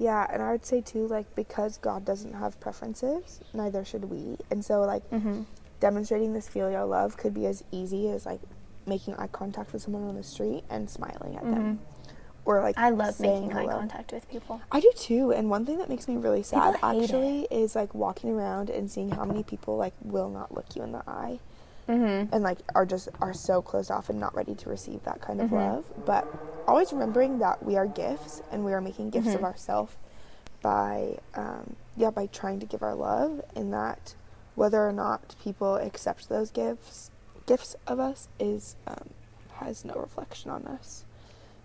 Yeah, 0.00 0.26
and 0.32 0.40
I 0.42 0.52
would 0.52 0.64
say 0.64 0.80
too, 0.80 1.08
like, 1.08 1.26
because 1.34 1.78
God 1.78 2.04
doesn't 2.04 2.34
have 2.34 2.60
preferences, 2.60 3.40
neither 3.52 3.84
should 3.84 4.04
we. 4.04 4.36
And 4.50 4.64
so, 4.64 4.74
like, 4.82 5.02
Mm-hmm. 5.10 5.42
demonstrating 5.80 6.32
this 6.34 6.46
filial 6.48 6.86
love 6.86 7.16
could 7.16 7.34
be 7.34 7.46
as 7.46 7.64
easy 7.72 8.08
as, 8.10 8.24
like, 8.24 8.40
making 8.86 9.14
eye 9.16 9.26
contact 9.40 9.72
with 9.72 9.82
someone 9.82 10.04
on 10.08 10.14
the 10.14 10.22
street 10.22 10.62
and 10.70 10.88
smiling 10.88 11.36
at 11.36 11.42
them. 11.42 11.80
Or, 12.44 12.62
like, 12.62 12.76
Mm-hmm. 12.76 12.84
I 12.84 12.90
love 12.90 13.18
making 13.20 13.52
eye 13.52 13.66
contact 13.66 14.12
with 14.12 14.24
people. 14.30 14.60
I 14.70 14.78
do 14.80 14.90
too. 14.96 15.32
And 15.32 15.50
one 15.50 15.66
thing 15.66 15.78
that 15.78 15.88
makes 15.88 16.06
me 16.06 16.16
really 16.16 16.44
sad 16.44 16.76
actually 16.82 17.48
is 17.50 17.74
like 17.74 17.92
walking 17.94 18.30
around 18.30 18.70
and 18.70 18.88
seeing 18.90 19.10
how 19.10 19.24
many 19.24 19.42
people 19.42 19.76
like 19.76 19.94
will 20.02 20.30
not 20.30 20.54
look 20.54 20.76
you 20.76 20.82
in 20.82 20.92
the 20.92 21.02
eye 21.08 21.40
Mm-hmm. 21.88 22.34
and 22.34 22.42
like 22.44 22.58
are 22.74 22.84
just 22.86 23.08
are 23.20 23.32
so 23.32 23.62
closed 23.62 23.90
off 23.90 24.10
and 24.10 24.20
not 24.20 24.34
ready 24.36 24.54
to 24.56 24.68
receive 24.68 25.02
that 25.04 25.20
kind 25.20 25.40
Mm-hmm. 25.40 25.54
of 25.54 25.60
love. 25.60 25.84
But 26.04 26.26
always 26.66 26.92
remembering 26.92 27.38
that 27.38 27.62
we 27.64 27.76
are 27.76 27.86
gifts 27.86 28.42
and 28.52 28.64
we 28.64 28.72
are 28.74 28.80
making 28.80 29.10
gifts 29.10 29.28
Mm-hmm. 29.28 29.36
of 29.38 29.44
ourselves 29.44 29.96
by 30.60 31.18
um, 31.34 31.76
yeah 31.96 32.10
by 32.10 32.26
trying 32.26 32.60
to 32.60 32.66
give 32.66 32.82
our 32.82 32.94
love 32.94 33.40
and 33.56 33.72
that 33.72 34.14
whether 34.54 34.86
or 34.86 34.92
not 34.92 35.34
people 35.42 35.76
accept 35.76 36.28
those 36.28 36.50
gifts 36.50 37.10
gifts 37.46 37.76
of 37.86 37.98
us 38.00 38.28
is 38.40 38.74
um, 38.86 39.08
has 39.54 39.84
no 39.84 39.94
reflection 39.94 40.50
on 40.50 40.66
us 40.66 41.04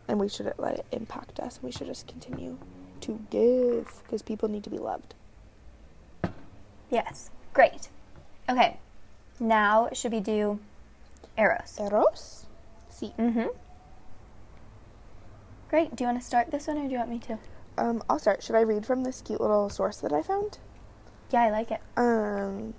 and 0.07 0.19
we 0.19 0.29
shouldn't 0.29 0.59
let 0.59 0.75
it 0.79 0.85
impact 0.91 1.39
us. 1.39 1.59
We 1.61 1.71
should 1.71 1.87
just 1.87 2.07
continue 2.07 2.57
to 3.01 3.19
give 3.29 4.01
because 4.03 4.21
people 4.21 4.47
need 4.47 4.63
to 4.65 4.69
be 4.69 4.77
loved. 4.77 5.15
Yes. 6.89 7.31
Great. 7.53 7.89
Okay. 8.49 8.77
Now, 9.39 9.89
should 9.93 10.11
we 10.11 10.19
do 10.19 10.59
Eros? 11.37 11.79
Eros? 11.79 12.45
Sí. 12.91 13.15
Mm-hmm. 13.17 13.47
Great. 15.69 15.95
Do 15.95 16.03
you 16.03 16.07
want 16.07 16.21
to 16.21 16.25
start 16.25 16.51
this 16.51 16.67
one 16.67 16.77
or 16.77 16.83
do 16.85 16.91
you 16.91 16.97
want 16.97 17.09
me 17.09 17.19
to? 17.19 17.39
Um, 17.77 18.03
I'll 18.09 18.19
start. 18.19 18.43
Should 18.43 18.55
I 18.55 18.61
read 18.61 18.85
from 18.85 19.03
this 19.03 19.21
cute 19.21 19.41
little 19.41 19.69
source 19.69 19.97
that 19.97 20.13
I 20.13 20.21
found? 20.21 20.59
Yeah, 21.31 21.41
I 21.41 21.49
like 21.49 21.71
it. 21.71 21.81
Um, 21.97 22.75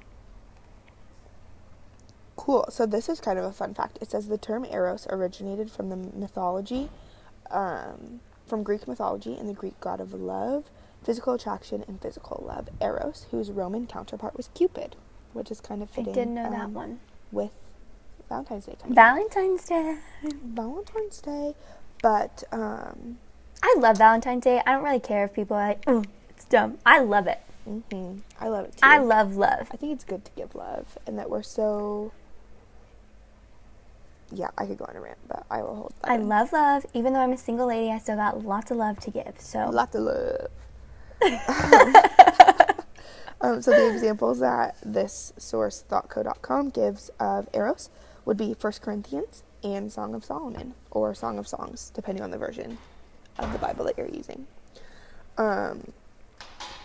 cool. 2.37 2.67
So 2.71 2.87
this 2.87 3.09
is 3.09 3.21
kind 3.21 3.39
of 3.39 3.45
a 3.45 3.53
fun 3.53 3.75
fact. 3.75 3.99
It 4.01 4.11
says 4.11 4.29
the 4.29 4.39
term 4.39 4.65
eros 4.65 5.09
originated 5.11 5.73
from 5.73 5.91
the 5.91 5.97
mythology, 5.97 6.89
um, 7.51 8.21
from 8.47 8.63
Greek 8.63 8.87
mythology 8.87 9.35
and 9.35 9.49
the 9.49 9.55
Greek 9.55 9.81
god 9.81 10.01
of 10.01 10.15
love, 10.15 10.65
physical 11.03 11.35
attraction, 11.35 11.85
and 11.89 12.01
physical 12.01 12.45
love. 12.47 12.69
Eros, 12.81 13.27
whose 13.33 13.51
Roman 13.51 13.89
counterpart 13.89 14.37
was 14.37 14.51
Cupid, 14.55 14.95
which 15.35 15.51
is 15.51 15.61
kind 15.61 15.83
of 15.83 15.91
fitting. 15.91 16.13
I 16.13 16.15
didn't 16.15 16.35
know 16.35 16.51
that 16.51 16.65
um, 16.65 16.75
one. 16.75 17.01
With 17.33 17.51
Valentine's 18.29 18.67
Day 18.67 18.77
coming. 18.81 18.95
Valentine's 18.95 19.65
Day. 19.67 19.99
Valentine's 20.43 21.21
Day, 21.21 21.55
but 22.03 22.43
um, 22.53 23.19
I 23.63 23.75
love 23.79 23.99
Valentine's 23.99 24.45
Day. 24.45 24.63
I 24.67 24.73
don't 24.73 24.85
really 24.85 25.01
care 25.01 25.25
if 25.25 25.35
people 25.35 25.57
are 25.57 25.69
like, 25.69 25.85
it's 26.31 26.45
dumb. 26.47 26.79
I 26.87 27.01
love 27.01 27.27
it. 27.27 27.41
mhm, 27.69 28.21
I 28.41 28.49
love 28.49 28.65
it 28.67 28.73
too. 28.73 28.79
I 28.83 28.99
love 28.99 29.37
love. 29.37 29.69
I 29.73 29.77
think 29.77 29.93
it's 29.93 30.05
good 30.05 30.25
to 30.25 30.31
give 30.37 30.55
love, 30.55 30.97
and 31.07 31.19
that 31.19 31.29
we're 31.29 31.43
so. 31.43 32.13
Yeah, 34.33 34.49
I 34.59 34.67
could 34.67 34.79
go 34.79 34.87
on 34.89 34.97
a 34.97 35.01
rant, 35.01 35.19
but 35.29 35.45
I 35.51 35.63
will 35.63 35.77
hold. 35.77 35.95
That 36.03 36.11
I 36.13 36.15
in. 36.17 36.29
love 36.29 36.53
love. 36.53 36.87
Even 36.95 37.13
though 37.13 37.21
I'm 37.21 37.33
a 37.33 37.37
single 37.39 37.67
lady, 37.69 37.91
I 37.93 37.99
still 37.99 38.17
got 38.17 38.45
lots 38.45 38.71
of 38.71 38.79
love 38.79 38.99
to 39.01 39.11
give. 39.11 39.35
So, 39.39 39.69
Lot 39.71 39.95
of 39.95 40.03
love. 40.03 40.49
um, 41.23 41.95
so 43.61 43.71
the 43.71 43.93
examples 43.93 44.41
that 44.41 44.77
this 44.85 45.33
source 45.37 45.85
thoughtco.com 45.89 46.71
gives 46.71 47.11
of 47.21 47.49
eros 47.53 47.91
would 48.25 48.37
be 48.37 48.55
1 48.59 48.73
Corinthians 48.81 49.43
and 49.63 49.93
Song 49.93 50.15
of 50.15 50.25
Solomon 50.25 50.75
or 50.91 51.15
Song 51.15 51.39
of 51.39 51.49
Songs, 51.49 51.91
depending 51.95 52.23
on 52.23 52.31
the 52.31 52.39
version 52.39 52.79
of 53.39 53.53
the 53.53 53.59
Bible 53.59 53.85
that 53.87 53.99
you're 53.99 54.09
using. 54.09 54.47
Um, 55.39 55.93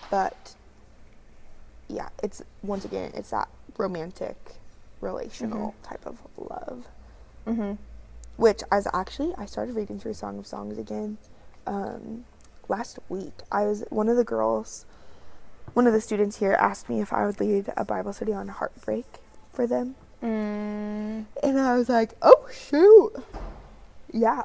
but 0.09 0.55
yeah, 1.87 2.09
it's 2.23 2.41
once 2.63 2.85
again 2.85 3.11
it's 3.15 3.29
that 3.31 3.49
romantic, 3.77 4.37
relational 5.01 5.75
type 5.83 6.05
of 6.05 6.17
love 6.37 6.85
hmm 7.45 7.73
which 8.37 8.61
as 8.71 8.87
actually 8.93 9.33
I 9.37 9.45
started 9.45 9.75
reading 9.75 9.99
through 9.99 10.13
Song 10.13 10.39
of 10.39 10.47
Songs 10.47 10.77
again 10.77 11.17
um, 11.67 12.23
last 12.69 12.97
week. 13.09 13.33
I 13.51 13.65
was 13.65 13.83
one 13.89 14.07
of 14.07 14.15
the 14.15 14.23
girls, 14.23 14.85
one 15.79 15.87
of 15.87 15.93
the 15.93 16.01
students 16.01 16.39
here 16.39 16.51
asked 16.59 16.89
me 16.89 16.99
if 16.99 17.13
I 17.13 17.25
would 17.25 17.39
lead 17.39 17.71
a 17.77 17.85
Bible 17.85 18.11
study 18.11 18.33
on 18.33 18.49
heartbreak 18.49 19.05
for 19.53 19.65
them, 19.65 19.95
mm, 20.21 21.23
and 21.41 21.57
I 21.57 21.77
was 21.77 21.87
like, 21.87 22.15
oh 22.21 22.45
shoot, 22.51 23.13
yeah. 24.11 24.41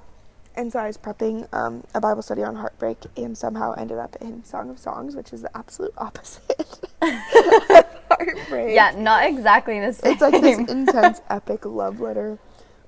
And 0.54 0.70
so 0.72 0.78
I 0.78 0.86
was 0.86 0.96
prepping 0.96 1.52
um, 1.52 1.82
a 1.92 2.00
Bible 2.00 2.22
study 2.22 2.44
on 2.44 2.54
heartbreak, 2.54 2.98
and 3.16 3.36
somehow 3.36 3.72
ended 3.72 3.98
up 3.98 4.14
in 4.20 4.44
Song 4.44 4.70
of 4.70 4.78
Songs, 4.78 5.16
which 5.16 5.32
is 5.32 5.42
the 5.42 5.50
absolute 5.56 5.92
opposite. 5.98 6.78
of 7.02 7.10
heartbreak. 8.08 8.72
yeah, 8.72 8.94
not 8.96 9.26
exactly 9.26 9.80
the 9.80 9.92
same. 9.92 10.12
It's 10.12 10.20
like 10.22 10.40
this 10.40 10.58
intense, 10.70 11.20
epic 11.28 11.66
love 11.66 11.98
letter. 11.98 12.38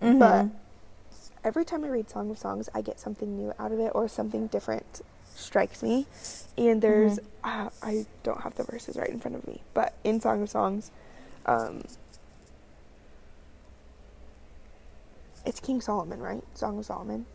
Mhm. 0.01 0.21
But 0.21 0.47
every 1.43 1.65
time 1.65 1.83
I 1.83 1.89
read 1.89 2.09
Song 2.09 2.31
of 2.31 2.39
Songs, 2.39 2.69
I 2.73 2.81
get 2.81 3.01
something 3.01 3.37
new 3.37 3.53
out 3.59 3.73
of 3.73 3.81
it 3.81 3.91
or 3.93 4.07
something 4.07 4.47
different 4.47 5.03
strikes 5.37 5.83
me. 5.83 6.07
And 6.59 6.81
there's, 6.81 7.19
uh, 7.45 7.69
I 7.83 8.07
don't 8.23 8.41
have 8.41 8.55
the 8.55 8.65
verses 8.65 8.97
right 8.97 9.09
in 9.09 9.21
front 9.21 9.37
of 9.37 9.47
me, 9.47 9.63
but 9.75 9.95
in 10.05 10.21
Song 10.21 10.43
of 10.43 10.51
Songs, 10.51 10.91
um, 11.45 11.85
it's 15.45 15.61
King 15.61 15.81
Solomon, 15.81 16.21
right? 16.21 16.43
Song 16.55 16.79
of 16.79 16.87
Solomon? 16.87 17.27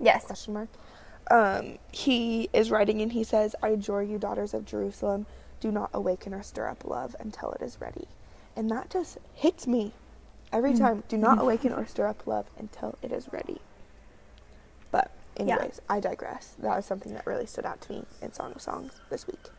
yes. 0.00 0.24
question 0.24 0.54
mark. 0.54 0.68
Um, 1.30 1.78
he 1.92 2.50
is 2.52 2.70
writing 2.70 3.00
and 3.00 3.12
he 3.12 3.24
says, 3.24 3.54
I 3.62 3.68
adjure 3.68 4.02
you, 4.02 4.18
daughters 4.18 4.52
of 4.52 4.64
Jerusalem, 4.64 5.26
do 5.60 5.70
not 5.70 5.90
awaken 5.94 6.34
or 6.34 6.42
stir 6.42 6.68
up 6.68 6.84
love 6.84 7.14
until 7.20 7.52
it 7.52 7.62
is 7.62 7.80
ready. 7.80 8.08
And 8.56 8.70
that 8.70 8.90
just 8.90 9.18
hits 9.34 9.66
me 9.66 9.92
every 10.52 10.74
time. 10.74 11.04
Do 11.08 11.16
not 11.16 11.40
awaken 11.40 11.72
or 11.72 11.86
stir 11.86 12.08
up 12.08 12.26
love 12.26 12.46
until 12.58 12.98
it 13.00 13.12
is 13.12 13.32
ready. 13.32 13.60
But, 15.34 15.46
Yeah. 15.46 15.54
anyways, 15.56 15.80
I 15.88 16.00
digress. 16.00 16.54
That 16.58 16.76
was 16.76 16.84
something 16.86 17.14
that 17.14 17.26
really 17.26 17.46
stood 17.46 17.64
out 17.66 17.80
to 17.82 17.92
me 17.92 18.04
in 18.20 18.32
Song 18.32 18.52
of 18.52 18.60
Songs 18.60 19.00
this 19.10 19.26
week. 19.26 19.50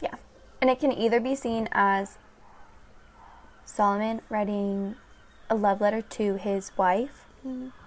Yeah. 0.00 0.14
And 0.60 0.68
it 0.70 0.78
can 0.78 0.92
either 0.92 1.20
be 1.20 1.34
seen 1.34 1.68
as 1.72 2.18
Solomon 3.64 4.20
writing 4.28 4.96
a 5.48 5.54
love 5.54 5.80
letter 5.80 6.02
to 6.02 6.36
his 6.36 6.76
wife 6.76 7.26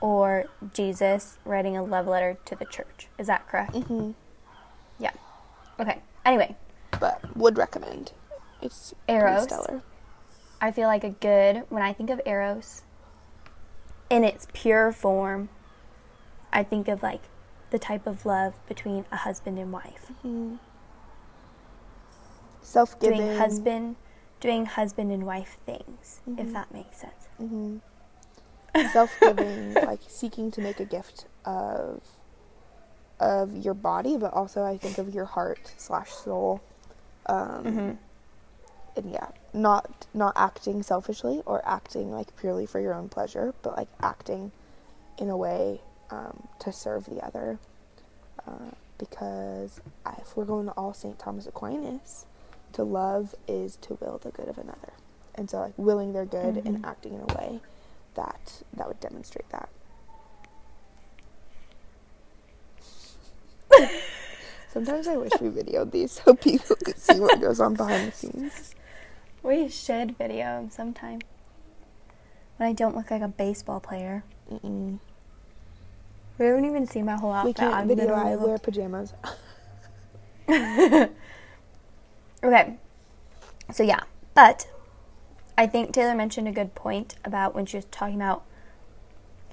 or 0.02 0.46
Jesus 0.74 1.38
writing 1.46 1.78
a 1.78 1.84
love 1.84 2.08
letter 2.08 2.38
to 2.46 2.56
the 2.56 2.66
church. 2.66 3.08
Is 3.18 3.28
that 3.28 3.48
correct? 3.48 3.74
Mm-hmm. 3.74 4.12
Yeah. 5.00 5.12
Okay. 5.80 6.02
Anyway, 6.26 6.56
But 7.00 7.36
would 7.38 7.58
recommend. 7.58 8.12
It's 8.62 8.94
Eros. 9.08 9.44
stellar. 9.44 9.82
I 10.60 10.72
feel 10.72 10.88
like 10.88 11.04
a 11.06 11.10
good, 11.12 11.64
when 11.70 11.84
I 11.84 11.94
think 11.94 12.10
of 12.10 12.20
Eros 12.26 12.82
in 14.10 14.24
its 14.26 14.48
pure 14.54 14.92
form, 14.92 15.48
I 16.56 16.64
think 16.64 16.88
of 16.88 17.04
like 17.04 17.22
the 17.70 17.78
type 17.78 18.08
of 18.08 18.26
love 18.26 18.54
between 18.68 19.06
a 19.12 19.18
husband 19.18 19.60
and 19.60 19.72
wife. 19.72 20.12
Self-giving. 22.62 23.20
Doing 23.20 23.38
husband 23.38 23.96
doing 24.42 24.66
husband 24.66 25.12
and 25.12 25.26
wife 25.26 25.58
things, 25.66 26.22
if 26.38 26.52
that 26.54 26.74
makes 26.74 26.98
sense. 26.98 27.28
hmm 27.38 27.78
self-giving 28.92 29.74
like 29.86 30.02
seeking 30.06 30.52
to 30.52 30.60
make 30.60 30.82
a 30.82 30.86
gift 30.86 31.26
of 31.46 32.02
of 33.22 33.56
your 33.56 33.74
body 33.74 34.18
but 34.18 34.34
also 34.34 34.64
i 34.64 34.78
think 34.78 34.98
of 34.98 35.14
your 35.16 35.24
heart 35.24 35.74
slash 35.78 36.12
soul 36.12 36.62
um, 37.28 37.98
and 38.96 39.12
yeah, 39.12 39.30
not 39.54 40.08
not 40.14 40.34
acting 40.36 40.84
selfishly 40.84 41.42
or 41.46 41.62
acting 41.68 42.12
like 42.12 42.36
purely 42.38 42.66
for 42.66 42.80
your 42.80 42.94
own 42.94 43.10
pleasure, 43.10 43.54
but 43.62 43.78
like 43.78 43.88
acting 44.02 44.52
in 45.18 45.30
a 45.30 45.38
way 45.38 45.82
um, 46.10 46.48
to 46.60 46.72
serve 46.72 47.06
the 47.06 47.22
other. 47.26 47.60
Uh, 48.48 48.72
because 48.98 49.82
if 50.20 50.38
we're 50.38 50.46
going 50.46 50.66
to 50.68 50.72
all 50.74 50.94
St. 50.94 51.18
Thomas 51.20 51.46
Aquinas, 51.48 52.26
to 52.74 52.84
love 52.84 53.36
is 53.48 53.76
to 53.78 53.98
will 54.02 54.18
the 54.18 54.32
good 54.32 54.48
of 54.48 54.58
another, 54.58 54.94
and 55.34 55.50
so 55.50 55.60
like 55.60 55.74
willing 55.78 56.14
their 56.14 56.26
good 56.26 56.58
and 56.66 56.78
Mhm. 56.82 56.86
acting 56.88 57.14
in 57.16 57.22
a 57.22 57.26
way 57.26 57.60
that 58.16 58.62
that 58.74 58.88
would 58.88 59.00
demonstrate 59.00 59.50
that. 59.50 59.70
Sometimes 64.70 65.08
I 65.08 65.18
wish 65.18 65.32
we 65.42 65.50
videoed 65.50 65.92
these 65.92 66.12
so 66.12 66.34
people 66.36 66.76
could 66.78 66.98
see 66.98 67.20
what 67.20 67.40
goes 67.40 67.60
on 67.60 67.76
behind 67.76 68.08
the 68.08 68.12
scenes. 68.16 68.76
We 69.44 69.68
should 69.70 70.18
video 70.18 70.44
'em 70.58 70.72
sometime. 70.72 71.20
When 72.58 72.68
I 72.68 72.74
don't 72.74 72.96
look 72.96 73.12
like 73.12 73.22
a 73.22 73.28
baseball 73.28 73.80
player. 73.80 74.24
Mm-mm. 74.52 74.98
We 76.38 76.46
haven't 76.46 76.66
even 76.66 76.86
seen 76.88 77.06
my 77.06 77.16
whole 77.16 77.32
We 77.32 77.38
outfit. 77.38 77.56
can't 77.58 77.74
I'm 77.74 77.88
video. 77.88 78.14
I 78.14 78.36
wear 78.36 78.58
pajamas. 78.58 79.14
Okay. 82.44 82.78
So 83.72 83.82
yeah, 83.82 84.02
but 84.36 84.68
I 85.58 85.66
think 85.66 85.92
Taylor 85.94 86.14
mentioned 86.14 86.48
a 86.48 86.52
good 86.52 86.76
point 86.76 87.16
about 87.26 87.56
when 87.56 87.66
she 87.66 87.78
was 87.78 87.86
talking 87.86 88.16
about 88.18 88.44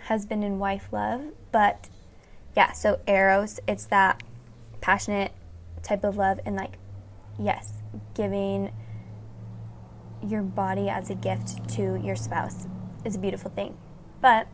husband 0.09 0.45
and 0.45 0.61
wife 0.61 0.89
love, 0.93 1.23
but 1.53 1.89
yeah, 2.55 2.73
so 2.73 3.01
eros, 3.07 3.61
it's 3.67 3.87
that 3.87 4.23
passionate 4.83 5.33
type 5.83 6.05
of 6.05 6.17
love 6.17 6.39
and 6.45 6.55
like 6.57 6.75
yes, 7.39 7.75
giving 8.15 8.73
your 10.23 10.43
body 10.43 10.91
as 10.91 11.09
a 11.09 11.15
gift 11.15 11.67
to 11.71 11.99
your 12.05 12.15
spouse 12.17 12.67
is 13.07 13.17
a 13.17 13.19
beautiful 13.19 13.51
thing. 13.51 13.79
But 14.21 14.49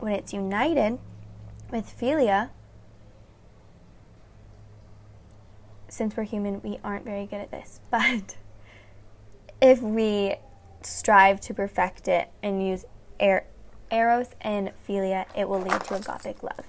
when 0.00 0.12
it's 0.12 0.32
united 0.32 0.98
with 1.74 1.92
philia, 2.00 2.50
since 5.88 6.16
we're 6.16 6.22
human, 6.22 6.62
we 6.62 6.78
aren't 6.84 7.04
very 7.04 7.26
good 7.26 7.40
at 7.40 7.50
this. 7.50 7.80
But 7.90 8.36
if 9.60 9.82
we 9.82 10.36
strive 10.82 11.40
to 11.42 11.54
perfect 11.54 12.06
it 12.06 12.30
and 12.42 12.64
use 12.64 12.84
er- 13.20 13.46
eros 13.90 14.28
and 14.40 14.70
philia, 14.88 15.26
it 15.36 15.48
will 15.48 15.60
lead 15.60 15.80
to 15.84 15.94
agapic 15.94 16.42
love, 16.44 16.64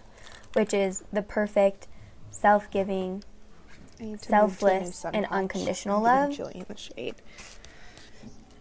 which 0.53 0.73
is 0.73 1.03
the 1.13 1.21
perfect, 1.21 1.87
self-giving. 2.31 3.23
I 3.99 4.03
need 4.03 4.21
to 4.21 4.41
move 4.41 4.59
to 4.59 4.65
a 4.65 4.79
new 4.79 4.85
Selfless 4.85 5.05
and 5.13 5.25
unconditional 5.27 6.01
love. 6.01 6.39
In 6.39 6.65
the 6.67 6.77
shade. 6.77 7.15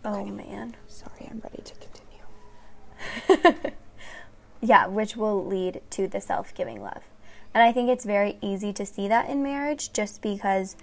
Oh 0.04 0.26
man. 0.26 0.76
Sorry, 0.88 1.26
I'm 1.30 1.40
ready 1.40 1.62
to 1.62 1.74
continue. 3.38 3.72
Yeah, 4.64 4.86
which 4.86 5.14
will 5.14 5.44
lead 5.44 5.82
to 5.90 6.08
the 6.08 6.22
self 6.22 6.54
giving 6.54 6.80
love. 6.80 7.02
And 7.52 7.62
I 7.62 7.70
think 7.70 7.90
it's 7.90 8.06
very 8.06 8.38
easy 8.40 8.72
to 8.72 8.86
see 8.86 9.08
that 9.08 9.28
in 9.28 9.42
marriage 9.42 9.92
just 9.92 10.22
because 10.22 10.74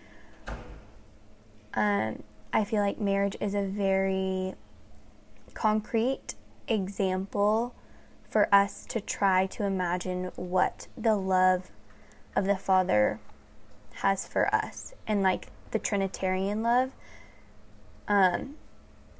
um, 1.73 2.21
I 2.53 2.63
feel 2.63 2.81
like 2.81 3.01
marriage 3.01 3.35
is 3.41 3.55
a 3.55 3.63
very 3.63 4.53
concrete 5.55 6.35
example 6.67 7.73
for 8.29 8.47
us 8.53 8.85
to 8.85 9.01
try 9.01 9.47
to 9.47 9.63
imagine 9.63 10.31
what 10.35 10.87
the 10.95 11.15
love 11.15 11.71
of 12.35 12.45
the 12.45 12.57
Father 12.57 13.19
has 13.95 14.27
for 14.27 14.53
us 14.53 14.93
and 15.07 15.23
like 15.23 15.47
the 15.71 15.79
Trinitarian 15.79 16.61
love. 16.61 16.91
Um, 18.07 18.57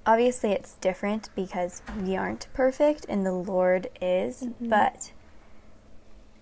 obviously 0.06 0.52
it's 0.52 0.74
different 0.76 1.30
because 1.36 1.82
we 2.02 2.16
aren't 2.16 2.48
perfect 2.54 3.06
and 3.08 3.26
the 3.26 3.34
Lord 3.34 3.90
is, 4.02 4.42
mm-hmm. 4.42 4.70
but 4.70 5.12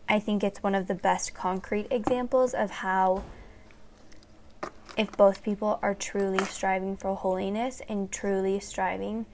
I 0.08 0.20
think 0.20 0.44
it's 0.44 0.64
one 0.64 0.76
of 0.76 0.88
the 0.88 0.96
best 0.96 1.34
concrete 1.34 1.88
examples 1.92 2.54
of 2.54 2.72
how 2.72 3.24
if 4.98 5.16
both 5.16 5.44
people 5.44 5.80
are 5.82 5.94
truly 5.94 6.44
striving 6.46 6.98
for 6.98 7.16
holiness 7.16 7.82
and 7.88 8.12
truly 8.12 8.60
striving 8.60 9.26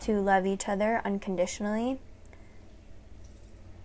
to 0.00 0.20
love 0.20 0.46
each 0.46 0.68
other 0.68 1.00
unconditionally, 1.04 1.98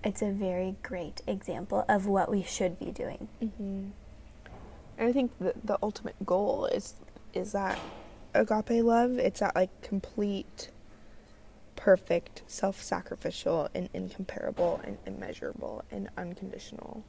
it's 0.04 0.22
a 0.22 0.32
very 0.32 0.78
great 0.84 1.22
example 1.28 1.86
of 1.90 2.08
what 2.08 2.32
we 2.32 2.42
should 2.42 2.80
be 2.80 2.92
doing. 2.92 3.28
Mm-hmm. 3.44 3.90
And 4.98 5.10
I 5.10 5.12
think 5.12 5.32
the 5.40 5.54
the 5.64 5.78
ultimate 5.84 6.16
goal 6.26 6.66
is 6.66 6.96
is 7.34 7.52
that 7.52 7.78
agape 8.34 8.84
love. 8.84 9.18
It's 9.18 9.40
that 9.40 9.56
like 9.56 9.82
complete, 9.82 10.70
perfect, 11.76 12.44
self-sacrificial, 12.48 13.70
and 13.74 13.90
incomparable, 13.94 14.80
and 14.84 14.98
immeasurable, 15.06 15.84
and 15.92 16.10
unconditional 16.18 17.04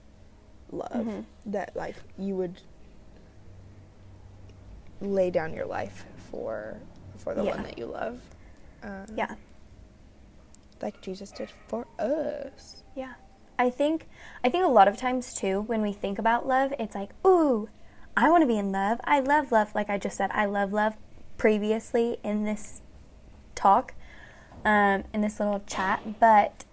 love 0.71 1.07
Mhm. 1.07 1.25
that 1.47 1.75
like 1.75 1.97
you 2.19 2.37
would 2.37 2.61
lay 5.01 5.31
down 5.31 5.55
your 5.55 5.67
life 5.67 6.05
for 6.31 6.77
for 7.17 7.35
the 7.35 7.43
Yeah. 7.45 7.57
one 7.57 7.63
that 7.65 7.79
you 7.79 7.87
love. 7.87 8.21
Um, 8.83 9.07
Yeah. 9.17 9.35
like 10.81 11.01
Jesus 11.01 11.33
did 11.33 11.51
for 11.51 11.87
us. 11.99 12.83
Yeah. 12.95 13.15
I 13.59 13.71
think 13.71 14.09
I 14.45 14.51
think 14.51 14.65
a 14.65 14.69
lot 14.69 14.87
of 14.87 14.97
times 14.97 15.35
too 15.35 15.63
when 15.63 15.83
we 15.83 15.93
think 15.93 16.19
about 16.19 16.47
love, 16.47 16.73
it's 16.79 16.95
like, 16.95 17.11
"Ooh, 17.27 17.69
I 18.17 18.31
want 18.31 18.43
to 18.43 18.47
be 18.47 18.59
in 18.59 18.71
love. 18.71 19.01
I 19.05 19.19
love 19.21 19.51
love." 19.51 19.75
Like 19.75 19.91
I 19.91 19.99
just 19.99 20.17
said, 20.17 20.31
I 20.33 20.45
love 20.45 20.73
love 20.73 20.97
previously 21.39 22.19
in 22.23 22.45
this 22.45 22.83
talk, 23.55 23.95
um, 24.65 25.05
in 25.15 25.23
this 25.23 25.41
little 25.41 25.63
chat, 25.67 26.21
but 26.21 26.65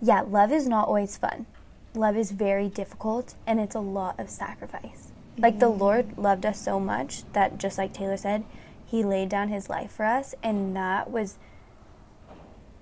yeah, 0.00 0.22
love 0.22 0.50
is 0.50 0.66
not 0.66 0.88
always 0.88 1.16
fun. 1.16 1.46
Love 1.94 2.16
is 2.16 2.30
very 2.30 2.68
difficult 2.68 3.34
and 3.46 3.60
it's 3.60 3.74
a 3.74 3.80
lot 3.80 4.18
of 4.18 4.30
sacrifice. 4.30 5.12
Like 5.36 5.58
the 5.58 5.68
Lord 5.68 6.16
loved 6.16 6.46
us 6.46 6.60
so 6.60 6.80
much 6.80 7.24
that 7.32 7.58
just 7.58 7.76
like 7.76 7.92
Taylor 7.92 8.16
said, 8.16 8.44
he 8.84 9.02
laid 9.02 9.28
down 9.28 9.48
his 9.48 9.68
life 9.68 9.90
for 9.92 10.04
us 10.04 10.34
and 10.42 10.74
that 10.76 11.10
was 11.10 11.38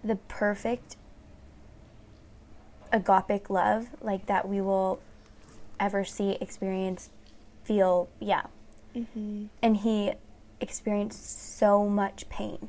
the 0.03 0.17
perfect 0.17 0.97
agapic 2.93 3.49
love 3.49 3.89
like 4.01 4.27
that 4.27 4.49
we 4.49 4.61
will 4.61 5.01
ever 5.79 6.05
see 6.05 6.37
experience 6.41 7.11
feel 7.63 8.09
yeah 8.19 8.43
Mm-hmm. 8.95 9.47
and 9.63 9.77
he 9.79 10.13
experienced 10.61 11.59
so 11.59 11.89
much 11.89 12.29
pain 12.29 12.69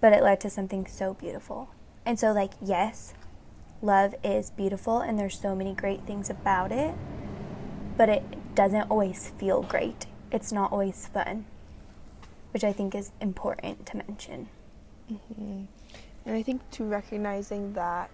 but 0.00 0.12
it 0.12 0.22
led 0.22 0.40
to 0.40 0.50
something 0.50 0.86
so 0.86 1.14
beautiful 1.14 1.70
and 2.06 2.18
so 2.18 2.32
like 2.32 2.52
yes 2.62 3.14
love 3.82 4.14
is 4.24 4.50
beautiful 4.50 5.00
and 5.00 5.18
there's 5.18 5.38
so 5.38 5.54
many 5.54 5.74
great 5.74 6.06
things 6.06 6.30
about 6.30 6.72
it 6.72 6.94
but 7.96 8.08
it 8.08 8.54
doesn't 8.54 8.90
always 8.90 9.28
feel 9.38 9.62
great 9.62 10.06
it's 10.32 10.50
not 10.50 10.72
always 10.72 11.06
fun 11.06 11.44
which 12.52 12.64
i 12.64 12.72
think 12.72 12.94
is 12.94 13.12
important 13.20 13.84
to 13.86 13.96
mention 13.98 14.48
Mm-hmm. 15.12 15.64
And 16.26 16.36
I 16.36 16.42
think 16.42 16.68
to 16.72 16.84
recognizing 16.84 17.72
that 17.72 18.10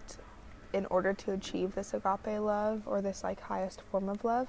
in 0.72 0.86
order 0.86 1.12
to 1.12 1.32
achieve 1.32 1.74
this 1.74 1.94
agape 1.94 2.40
love 2.40 2.82
or 2.86 3.00
this 3.00 3.24
like 3.24 3.40
highest 3.40 3.80
form 3.82 4.08
of 4.08 4.24
love, 4.24 4.48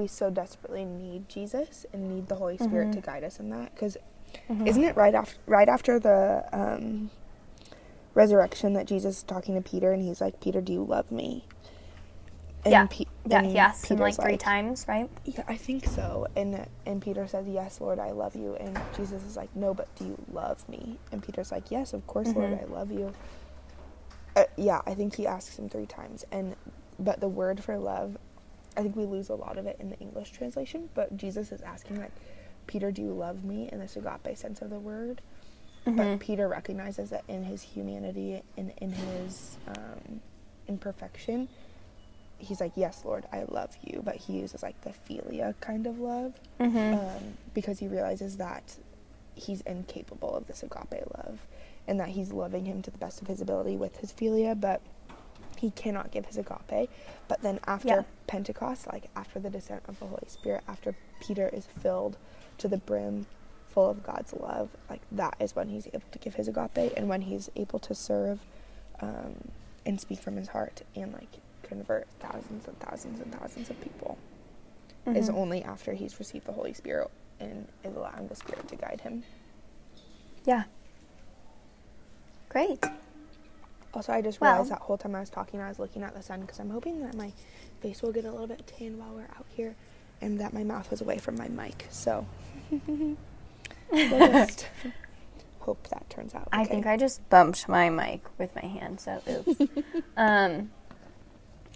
we 0.00 0.08
so 0.08 0.30
desperately 0.30 0.86
need 0.86 1.28
Jesus 1.30 1.86
and 1.94 2.08
need 2.08 2.28
the 2.28 2.36
Holy 2.36 2.58
Spirit 2.58 2.92
Mhm. 2.92 2.94
to 2.94 3.02
guide 3.02 3.24
us 3.24 3.40
in 3.40 3.50
that. 3.50 3.74
Because 3.74 3.98
Mhm. 4.50 4.66
isn't 4.66 4.84
it 4.84 4.96
right 4.96 5.14
after 5.14 5.36
right 5.46 5.68
after 5.68 6.00
the 6.00 6.44
um, 6.52 7.10
resurrection 8.14 8.74
that 8.74 8.86
Jesus 8.86 9.18
is 9.18 9.24
talking 9.24 9.56
to 9.56 9.62
Peter 9.62 9.92
and 9.92 10.02
he's 10.02 10.20
like, 10.20 10.40
Peter, 10.40 10.60
do 10.62 10.72
you 10.72 10.84
love 10.84 11.10
me? 11.12 11.46
And 12.64 12.74
yeah 12.74 12.88
Pe- 12.90 13.06
yeah 13.26 13.42
and 13.42 13.46
he 13.46 13.58
asked 13.58 13.90
him 13.90 14.00
like 14.00 14.16
Peter's 14.16 14.18
three 14.18 14.38
times 14.38 14.86
right 14.88 15.10
Yeah, 15.24 15.44
I 15.48 15.56
think 15.56 15.86
so. 15.86 16.26
And 16.36 16.66
and 16.86 17.02
Peter 17.02 17.28
says, 17.28 17.48
"Yes, 17.48 17.80
Lord, 17.80 18.00
I 18.00 18.10
love 18.12 18.36
you." 18.36 18.56
And 18.56 18.84
Jesus 18.92 19.24
is 19.24 19.36
like, 19.36 19.54
"No, 19.56 19.74
but 19.74 19.94
do 19.96 20.04
you 20.06 20.18
love 20.32 20.68
me?" 20.68 20.98
And 21.12 21.22
Peter's 21.22 21.52
like, 21.52 21.70
"Yes, 21.70 21.94
of 21.94 22.06
course, 22.08 22.34
Lord, 22.36 22.52
Mhm. 22.52 22.54
I 22.54 22.64
love 22.64 22.90
you." 22.92 23.14
Uh, 24.36 24.44
yeah, 24.56 24.82
I 24.86 24.94
think 24.94 25.16
he 25.16 25.26
asks 25.26 25.58
him 25.58 25.68
three 25.68 25.86
times. 25.86 26.24
And 26.32 26.56
but 26.98 27.20
the 27.20 27.28
word 27.28 27.64
for 27.64 27.78
love, 27.78 28.18
I 28.76 28.82
think 28.82 28.96
we 28.96 29.04
lose 29.04 29.28
a 29.28 29.34
lot 29.34 29.58
of 29.58 29.66
it 29.66 29.76
in 29.80 29.90
the 29.90 29.98
English 29.98 30.30
translation. 30.30 30.88
But 30.94 31.16
Jesus 31.16 31.52
is 31.52 31.60
asking 31.62 31.98
like, 32.00 32.12
"Peter, 32.66 32.90
do 32.92 33.02
you 33.02 33.12
love 33.12 33.44
me?" 33.44 33.68
in 33.72 33.78
this 33.80 33.96
agape 33.96 34.36
sense 34.36 34.62
of 34.62 34.70
the 34.70 34.78
word. 34.78 35.20
Mhm. 35.86 35.96
But 35.96 36.20
Peter 36.20 36.46
recognizes 36.48 37.10
that 37.10 37.24
in 37.28 37.44
his 37.44 37.62
humanity 37.62 38.42
and 38.56 38.72
in 38.78 38.92
his 38.92 39.56
um, 39.66 40.20
imperfection, 40.68 41.48
he's 42.38 42.60
like, 42.60 42.72
"Yes, 42.76 43.02
Lord, 43.04 43.26
I 43.32 43.44
love 43.44 43.76
you," 43.82 44.02
but 44.04 44.16
he 44.16 44.38
uses 44.40 44.62
like 44.62 44.80
the 44.82 44.90
philia 44.90 45.54
kind 45.60 45.86
of 45.86 45.98
love 45.98 46.38
Mhm. 46.58 46.94
um, 46.98 47.36
because 47.54 47.78
he 47.80 47.88
realizes 47.88 48.36
that 48.36 48.76
he's 49.34 49.62
incapable 49.62 50.34
of 50.34 50.46
this 50.46 50.62
agape 50.62 51.02
love, 51.16 51.46
and 51.88 51.98
that 51.98 52.08
he's 52.10 52.30
loving 52.32 52.66
him 52.66 52.82
to 52.82 52.90
the 52.90 52.98
best 52.98 53.20
of 53.22 53.26
his 53.28 53.40
ability 53.40 53.76
with 53.76 53.96
his 53.98 54.12
philia, 54.12 54.58
but 54.58 54.80
he 55.60 55.70
cannot 55.72 56.10
give 56.10 56.26
his 56.26 56.38
agape. 56.38 56.88
But 57.28 57.42
then 57.42 57.60
after 57.66 57.88
Yeah. 57.88 58.02
Pentecost, 58.26 58.86
like 58.92 59.10
after 59.14 59.38
the 59.38 59.50
descent 59.50 59.82
of 59.88 59.98
the 59.98 60.06
Holy 60.06 60.26
Spirit, 60.28 60.62
after 60.66 60.94
Peter 61.20 61.48
is 61.48 61.66
filled 61.66 62.16
to 62.58 62.68
the 62.68 62.78
brim 62.78 63.26
full 63.68 63.90
of 63.90 64.02
God's 64.02 64.32
love, 64.32 64.70
like 64.88 65.02
that 65.12 65.36
is 65.38 65.54
when 65.54 65.68
he's 65.68 65.86
able 65.88 66.02
to 66.12 66.18
give 66.18 66.34
his 66.34 66.48
agape 66.48 66.92
and 66.96 67.08
when 67.08 67.22
he's 67.22 67.50
able 67.56 67.78
to 67.80 67.94
serve 67.94 68.40
um, 69.00 69.34
and 69.86 70.00
speak 70.00 70.20
from 70.20 70.36
his 70.36 70.48
heart 70.48 70.82
and 70.96 71.12
like 71.12 71.38
convert 71.62 72.08
thousands 72.20 72.66
and 72.66 72.78
thousands 72.80 73.20
and 73.20 73.32
thousands 73.34 73.70
of 73.70 73.80
people 73.80 74.18
is 75.06 75.28
Mhm. 75.30 75.34
only 75.34 75.62
after 75.64 75.94
he's 75.94 76.18
received 76.18 76.46
the 76.46 76.52
Holy 76.52 76.72
Spirit 76.74 77.10
and 77.38 77.66
is 77.84 77.94
allowing 77.96 78.28
the 78.28 78.34
Spirit 78.36 78.66
to 78.68 78.76
guide 78.76 79.00
him. 79.02 79.24
Yeah. 80.44 80.64
Great. 82.48 82.84
Also, 83.92 84.12
I 84.12 84.20
just 84.22 84.40
Well- 84.40 84.52
realized 84.52 84.70
that 84.70 84.80
whole 84.80 84.96
time 84.98 85.14
I 85.14 85.20
was 85.20 85.30
talking, 85.30 85.60
I 85.60 85.68
was 85.68 85.78
looking 85.78 86.02
at 86.02 86.14
the 86.14 86.22
sun 86.22 86.40
because 86.42 86.60
I'm 86.60 86.70
hoping 86.70 87.00
that 87.02 87.14
my 87.14 87.32
face 87.80 88.02
will 88.02 88.12
get 88.12 88.24
a 88.24 88.30
little 88.30 88.46
bit 88.46 88.66
tan 88.66 88.98
while 88.98 89.12
we're 89.14 89.22
out 89.36 89.46
here 89.48 89.74
and 90.20 90.38
that 90.40 90.52
my 90.52 90.62
mouth 90.62 90.90
was 90.90 91.00
away 91.00 91.18
from 91.18 91.36
my 91.36 91.48
mic. 91.48 91.86
So, 91.90 92.26
just 93.94 94.68
hope 95.60 95.88
that 95.88 96.08
turns 96.10 96.34
out. 96.34 96.48
I 96.52 96.64
think 96.64 96.86
I 96.86 96.96
just 96.96 97.26
bumped 97.30 97.68
my 97.68 97.90
mic 97.90 98.22
with 98.38 98.54
my 98.54 98.64
hand, 98.66 99.00
so 99.00 99.20
oops. 99.28 99.60
um, 100.16 100.70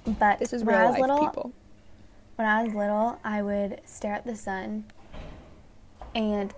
but 0.07 0.38
This 0.38 0.53
is 0.53 0.62
when 0.64 0.74
I 0.74 0.87
was 0.90 0.98
little, 0.98 1.18
people. 1.18 1.53
when 2.37 2.46
I 2.46 2.62
was 2.64 2.74
little, 2.74 3.18
I 3.24 3.42
would 3.42 3.81
stare 3.87 4.12
at 4.14 4.24
the 4.27 4.37
sun, 4.37 4.85
and 6.14 6.55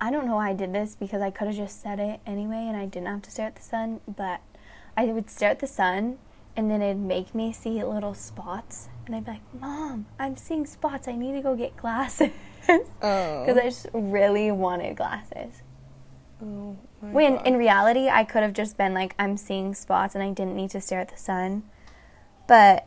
I 0.00 0.10
don't 0.10 0.26
know 0.26 0.36
why 0.36 0.50
I 0.50 0.52
did 0.54 0.72
this 0.72 0.94
because 0.94 1.20
I 1.22 1.30
could 1.30 1.48
have 1.48 1.56
just 1.56 1.82
said 1.82 1.98
it 1.98 2.20
anyway, 2.26 2.64
and 2.68 2.76
I 2.76 2.86
didn't 2.86 3.08
have 3.08 3.22
to 3.22 3.30
stare 3.30 3.46
at 3.48 3.56
the 3.56 3.62
sun. 3.62 4.00
But 4.06 4.40
I 5.00 5.12
would 5.12 5.30
stare 5.30 5.50
at 5.50 5.60
the 5.60 5.66
sun, 5.66 6.18
and 6.56 6.70
then 6.70 6.82
it'd 6.82 6.98
make 7.00 7.34
me 7.34 7.52
see 7.52 7.82
little 7.82 8.14
spots, 8.14 8.88
and 9.06 9.16
I'd 9.16 9.24
be 9.24 9.32
like, 9.32 9.54
"Mom, 9.58 10.06
I'm 10.18 10.36
seeing 10.36 10.66
spots. 10.66 11.08
I 11.08 11.12
need 11.16 11.32
to 11.32 11.40
go 11.40 11.56
get 11.56 11.76
glasses." 11.76 12.30
Oh. 13.02 13.44
Because 13.44 13.56
I 13.56 13.62
just 13.64 13.86
really 13.92 14.52
wanted 14.52 14.96
glasses. 14.96 15.62
Oh, 16.42 16.76
When 17.00 17.36
God. 17.36 17.46
in 17.46 17.56
reality, 17.56 18.08
I 18.08 18.22
could 18.22 18.42
have 18.42 18.52
just 18.52 18.76
been 18.76 18.94
like, 18.94 19.14
I'm 19.18 19.36
seeing 19.38 19.74
spots 19.74 20.14
and 20.14 20.22
I 20.22 20.30
didn't 20.30 20.54
need 20.54 20.70
to 20.70 20.80
stare 20.80 21.00
at 21.00 21.08
the 21.08 21.16
sun. 21.16 21.64
But 22.46 22.86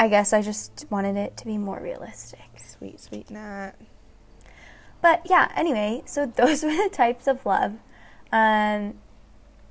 I 0.00 0.08
guess 0.08 0.32
I 0.32 0.42
just 0.42 0.86
wanted 0.90 1.16
it 1.16 1.36
to 1.36 1.44
be 1.46 1.58
more 1.58 1.78
realistic. 1.80 2.40
Sweet, 2.56 2.98
sweet 2.98 3.30
Nat. 3.30 3.72
But 5.00 5.22
yeah, 5.26 5.52
anyway, 5.54 6.02
so 6.06 6.26
those 6.36 6.64
were 6.64 6.70
the 6.70 6.90
types 6.90 7.28
of 7.28 7.44
love. 7.46 7.74
Um, 8.32 8.94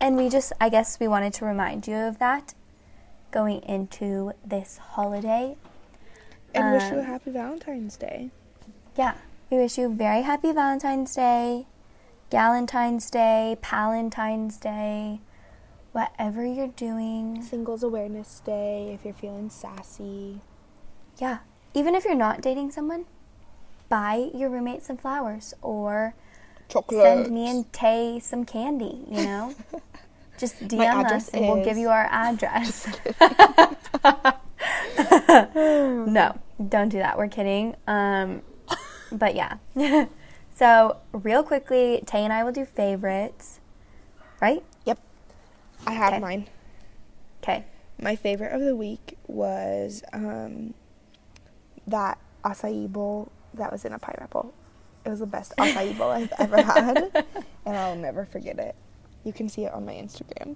and 0.01 0.17
we 0.17 0.27
just, 0.27 0.51
I 0.59 0.69
guess 0.69 0.99
we 0.99 1.07
wanted 1.07 1.31
to 1.35 1.45
remind 1.45 1.87
you 1.87 1.95
of 1.95 2.17
that 2.19 2.55
going 3.29 3.61
into 3.61 4.33
this 4.43 4.77
holiday. 4.77 5.55
And 6.53 6.73
wish 6.73 6.91
you 6.91 6.97
a 6.97 7.01
Um, 7.01 7.05
happy 7.05 7.31
Valentine's 7.31 7.95
Day. 7.95 8.31
Yeah, 8.97 9.13
we 9.49 9.57
wish 9.57 9.77
you 9.77 9.85
a 9.85 9.89
very 9.89 10.23
happy 10.23 10.51
Valentine's 10.51 11.15
Day, 11.15 11.67
Galentine's 12.29 13.09
Day, 13.09 13.57
Palentine's 13.61 14.57
Day, 14.57 15.21
whatever 15.91 16.45
you're 16.45 16.67
doing. 16.67 17.41
Singles 17.43 17.83
Awareness 17.83 18.41
Day 18.41 18.91
if 18.93 19.05
you're 19.05 19.13
feeling 19.13 19.49
sassy. 19.49 20.41
Yeah, 21.19 21.39
even 21.73 21.95
if 21.95 22.03
you're 22.05 22.15
not 22.15 22.41
dating 22.41 22.71
someone, 22.71 23.05
buy 23.87 24.31
your 24.33 24.49
roommate 24.49 24.83
some 24.83 24.97
flowers 24.97 25.53
or 25.61 26.15
Chocolate. 26.71 27.03
send 27.03 27.31
me 27.31 27.49
and 27.49 27.71
Tay 27.73 28.19
some 28.19 28.45
candy, 28.45 29.05
you 29.09 29.23
know? 29.23 29.53
Just 30.37 30.67
DM 30.67 31.05
us 31.11 31.29
and 31.29 31.45
we'll 31.45 31.63
give 31.63 31.77
you 31.77 31.89
our 31.89 32.07
address. 32.09 32.87
no, 35.27 36.39
don't 36.69 36.89
do 36.89 36.97
that. 36.97 37.15
We're 37.17 37.27
kidding. 37.27 37.75
Um, 37.85 38.41
but 39.11 39.35
yeah. 39.35 39.57
so, 40.55 40.97
real 41.11 41.43
quickly, 41.43 42.01
Tay 42.07 42.23
and 42.23 42.33
I 42.33 42.43
will 42.43 42.51
do 42.51 42.65
favorites, 42.65 43.59
right? 44.41 44.63
Yep. 44.85 44.99
I 45.85 45.91
have 45.91 46.19
mine. 46.21 46.47
Okay. 47.43 47.65
My 48.01 48.15
favorite 48.15 48.53
of 48.53 48.61
the 48.61 48.75
week 48.75 49.17
was 49.27 50.01
um, 50.11 50.73
that 51.85 52.17
acai 52.43 52.91
bowl 52.91 53.31
that 53.53 53.71
was 53.71 53.85
in 53.85 53.93
a 53.93 53.99
pineapple. 53.99 54.55
It 55.05 55.09
was 55.09 55.19
the 55.19 55.25
best 55.25 55.53
acai 55.57 55.97
bowl 55.97 56.11
I've 56.11 56.31
ever 56.39 56.61
had, 56.61 57.25
and 57.65 57.75
I'll 57.77 57.95
never 57.95 58.25
forget 58.25 58.59
it. 58.59 58.75
You 59.23 59.33
can 59.33 59.49
see 59.49 59.65
it 59.65 59.73
on 59.73 59.85
my 59.85 59.93
Instagram. 59.93 60.55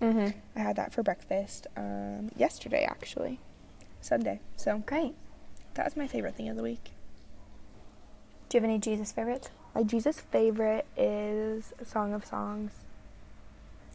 Mm-hmm. 0.00 0.28
I 0.56 0.60
had 0.60 0.76
that 0.76 0.92
for 0.92 1.02
breakfast 1.02 1.66
um, 1.76 2.30
yesterday, 2.36 2.84
actually, 2.88 3.40
Sunday. 4.00 4.40
So 4.56 4.82
Great. 4.86 5.14
that 5.74 5.84
was 5.84 5.96
my 5.96 6.06
favorite 6.06 6.36
thing 6.36 6.48
of 6.48 6.56
the 6.56 6.62
week. 6.62 6.92
Do 8.48 8.56
you 8.56 8.60
have 8.62 8.68
any 8.68 8.78
Jesus 8.78 9.10
favorites? 9.12 9.50
My 9.74 9.82
Jesus 9.82 10.20
favorite 10.20 10.86
is 10.96 11.72
Song 11.84 12.12
of 12.14 12.24
Songs. 12.24 12.70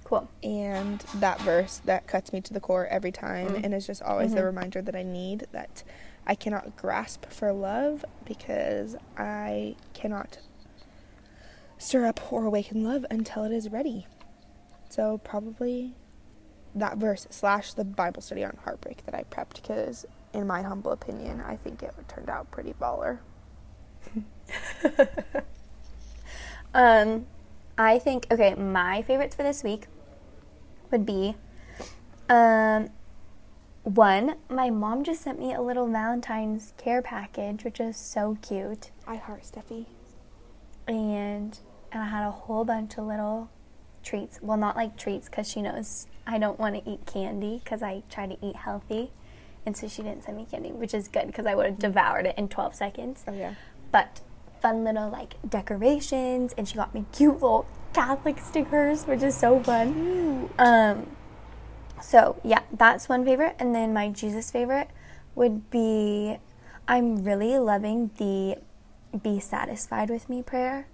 Cool. 0.04 0.28
and 0.44 1.00
that 1.16 1.40
verse 1.42 1.80
that 1.86 2.06
cuts 2.08 2.34
me 2.34 2.42
to 2.42 2.54
the 2.54 2.60
core 2.60 2.86
every 2.88 3.12
time 3.12 3.48
Mm. 3.48 3.64
and 3.64 3.74
is 3.74 3.88
just 3.88 4.02
always 4.04 4.34
the 4.34 4.42
Mhm. 4.42 4.46
reminder 4.46 4.82
that 4.82 4.96
I 4.98 5.02
need 5.02 5.48
that 5.54 5.82
I 6.26 6.36
cannot 6.36 6.76
grasp 6.78 7.26
for 7.30 7.52
love 7.52 8.06
because 8.26 8.96
I 9.18 9.76
cannot 9.94 10.40
stir 11.78 12.06
up 12.06 12.32
or 12.32 12.46
awaken 12.46 12.84
love 12.84 13.06
until 13.12 13.44
it 13.44 13.52
is 13.52 13.70
ready. 13.70 14.08
So 14.90 15.18
probably 15.18 15.94
that 16.76 16.98
verse 16.98 17.28
slash 17.30 17.74
the 17.74 17.84
Bible 17.84 18.22
study 18.22 18.44
on 18.44 18.58
heartbreak 18.64 19.06
that 19.06 19.14
I 19.14 19.24
prepped 19.24 19.62
because 19.62 20.06
in 20.34 20.48
my 20.48 20.62
humble 20.62 20.92
opinion 20.92 21.42
I 21.42 21.58
think 21.58 21.84
it 21.84 21.94
turned 22.08 22.30
out 22.30 22.50
pretty 22.52 22.74
baller. 22.74 23.20
Um, 26.74 27.28
I 27.78 28.00
think 28.00 28.28
okay. 28.32 28.56
My 28.56 29.02
favorites 29.04 29.36
for 29.36 29.44
this 29.44 29.64
week 29.64 29.86
would 30.92 31.06
be, 31.06 31.36
um, 32.30 32.90
one. 33.84 34.36
My 34.50 34.70
mom 34.70 35.04
just 35.04 35.22
sent 35.22 35.40
me 35.40 35.54
a 35.54 35.62
little 35.62 35.88
Valentine's 35.88 36.74
care 36.78 37.02
package, 37.02 37.64
which 37.64 37.80
is 37.80 37.98
so 37.98 38.38
cute, 38.42 38.92
I 39.08 39.16
heart 39.16 39.44
Steffi. 39.44 39.86
and 40.88 41.60
and 41.92 42.02
I 42.02 42.08
had 42.08 42.26
a 42.26 42.32
whole 42.32 42.66
bunch 42.66 42.98
of 42.98 43.06
little 43.06 43.50
treats. 44.04 44.40
Well, 44.42 44.58
not 44.58 44.76
like 44.76 44.98
treats 44.98 45.30
because 45.30 45.48
she 45.50 45.62
knows 45.62 46.08
I 46.26 46.38
don't 46.40 46.60
want 46.60 46.76
to 46.84 46.90
eat 46.90 47.06
candy 47.06 47.62
because 47.64 47.84
I 47.84 48.04
try 48.10 48.26
to 48.28 48.38
eat 48.46 48.56
healthy, 48.56 49.12
and 49.66 49.76
so 49.78 49.88
she 49.88 50.02
didn't 50.02 50.24
send 50.24 50.38
me 50.38 50.48
candy, 50.50 50.72
which 50.72 50.94
is 50.94 51.08
good 51.08 51.28
because 51.28 51.46
I 51.46 51.54
would 51.56 51.66
have 51.66 51.80
devoured 51.80 52.26
it 52.26 52.38
in 52.38 52.48
twelve 52.48 52.74
seconds. 52.76 53.24
Oh 53.28 53.34
yeah. 53.34 53.54
but 53.92 54.22
fun 54.62 54.86
little 54.86 55.10
like 55.10 55.36
decorations 55.50 56.54
and 56.58 56.70
she 56.70 56.76
got 56.76 56.94
me 56.96 57.04
cute 57.12 57.34
little 57.34 57.66
catholic 57.94 58.40
stickers 58.40 59.04
which 59.04 59.22
is 59.22 59.36
so 59.36 59.60
fun 59.62 60.50
um 60.58 61.06
so 62.04 62.36
yeah 62.44 62.60
that's 62.72 63.08
one 63.08 63.24
favorite 63.26 63.56
and 63.60 63.74
then 63.74 63.94
my 63.94 64.10
jesus 64.10 64.52
favorite 64.52 64.90
would 65.36 65.70
be 65.72 66.38
i'm 66.88 67.24
really 67.24 67.58
loving 67.58 68.12
the 68.18 68.58
be 69.22 69.40
satisfied 69.40 70.10
with 70.10 70.28
me 70.30 70.42
prayer 70.44 70.88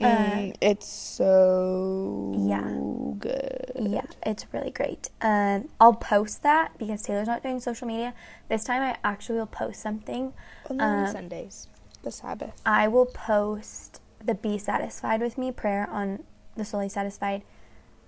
Mm, 0.00 0.54
it's 0.60 0.86
so 0.86 2.32
yeah. 2.46 2.70
good. 3.18 3.72
yeah 3.90 4.06
it's 4.24 4.46
really 4.52 4.70
great 4.70 5.10
um 5.22 5.68
i'll 5.80 5.92
post 5.92 6.44
that 6.44 6.70
because 6.78 7.02
taylor's 7.02 7.26
not 7.26 7.42
doing 7.42 7.58
social 7.58 7.88
media 7.88 8.14
this 8.48 8.62
time 8.62 8.80
i 8.80 8.96
actually 9.02 9.40
will 9.40 9.46
post 9.46 9.82
something 9.82 10.32
Only 10.70 10.84
on 10.84 11.06
Um, 11.06 11.12
Sundays, 11.12 11.66
the 12.04 12.12
Sabbath. 12.12 12.54
I 12.64 12.86
will 12.86 13.06
post 13.06 14.00
the 14.24 14.34
Be 14.34 14.56
Satisfied 14.56 15.20
with 15.20 15.36
Me 15.36 15.50
prayer 15.50 15.88
on 15.90 16.22
the 16.56 16.64
Solely 16.64 16.88
Satisfied 16.88 17.42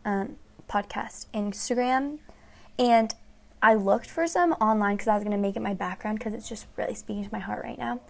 um, 0.04 0.36
podcast 0.68 1.26
Instagram. 1.34 2.18
And 2.80 3.14
I 3.62 3.74
looked 3.74 4.08
for 4.08 4.26
some 4.26 4.52
online 4.54 4.96
because 4.96 5.08
I 5.08 5.14
was 5.14 5.22
going 5.22 5.36
to 5.36 5.40
make 5.40 5.54
it 5.54 5.60
my 5.60 5.74
background 5.74 6.18
because 6.18 6.32
it's 6.32 6.48
just 6.48 6.66
really 6.76 6.94
speaking 6.94 7.24
to 7.24 7.30
my 7.30 7.38
heart 7.38 7.62
right 7.62 7.78
now. 7.78 8.00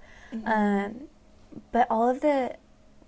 Um, 0.44 1.08
but 1.72 1.88
all 1.90 2.08
of 2.08 2.20
the 2.20 2.54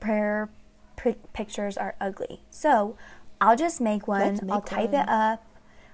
prayer 0.01 0.51
pi 0.97 1.15
pictures 1.33 1.77
are 1.77 1.95
ugly. 2.01 2.41
So 2.51 2.97
I'll 3.41 3.57
just 3.57 3.81
make 3.81 4.09
one. 4.09 4.21
Let's 4.21 4.41
I'll 4.51 4.61
type 4.61 4.91
one. 4.91 5.03
it 5.03 5.09
up. 5.09 5.47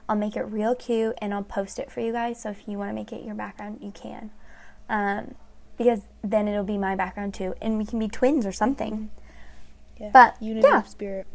I'll 0.09 0.17
make 0.17 0.37
it 0.37 0.45
real 0.45 0.75
cute 0.75 1.17
and 1.21 1.35
I'll 1.35 1.43
post 1.43 1.79
it 1.79 1.91
for 1.91 2.01
you 2.01 2.13
guys. 2.13 2.41
So 2.41 2.49
if 2.49 2.67
you 2.67 2.79
want 2.79 2.91
to 2.91 2.95
make 2.95 3.13
it 3.13 3.23
your 3.23 3.35
background, 3.35 3.81
you 3.83 3.91
can. 3.91 4.31
Um, 4.89 5.35
because 5.77 6.01
then 6.25 6.49
it'll 6.49 6.65
be 6.65 6.79
my 6.79 6.97
background 6.97 7.35
too, 7.35 7.55
and 7.61 7.79
we 7.79 7.85
can 7.85 7.99
be 7.99 8.09
twins 8.09 8.45
or 8.45 8.53
something. 8.53 9.11
Yeah. 10.01 10.11
But, 10.13 10.41
unity 10.43 10.67
yeah. 10.67 10.79
of 10.79 10.89
spirit. 10.89 11.27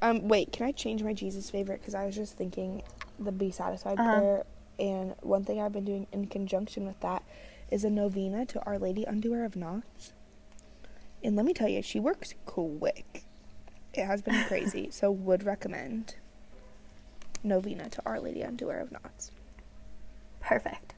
Um, 0.00 0.28
wait, 0.28 0.52
can 0.52 0.66
I 0.66 0.72
change 0.72 1.02
my 1.02 1.14
Jesus 1.14 1.50
favorite? 1.50 1.80
Because 1.80 1.94
I 1.94 2.04
was 2.04 2.14
just 2.14 2.36
thinking 2.36 2.82
the 3.18 3.32
Be 3.32 3.50
Satisfied 3.50 3.98
Uh-huh. 3.98 4.10
prayer, 4.18 4.44
and 4.78 5.14
one 5.22 5.44
thing 5.44 5.60
I've 5.60 5.72
been 5.72 5.84
doing 5.84 6.06
in 6.12 6.26
conjunction 6.26 6.86
with 6.86 6.98
that 7.00 7.22
is 7.70 7.84
a 7.84 7.90
novena 7.90 8.46
to 8.46 8.62
Our 8.64 8.78
Lady 8.78 9.04
Undoer 9.04 9.44
of 9.44 9.56
Knots. 9.56 10.12
And 11.24 11.34
let 11.36 11.44
me 11.46 11.52
tell 11.54 11.68
you, 11.68 11.82
she 11.82 11.98
works 11.98 12.34
quick. 12.44 13.24
It 13.94 14.04
has 14.04 14.22
been 14.22 14.44
crazy, 14.48 14.90
so 14.90 15.10
would 15.10 15.42
recommend. 15.44 16.14
novena 17.42 17.88
to 17.90 18.02
Our 18.06 18.20
Lady 18.20 18.42
Undoer 18.42 18.80
of 18.80 18.92
Knots. 18.92 19.30
Perfect. 20.40 20.94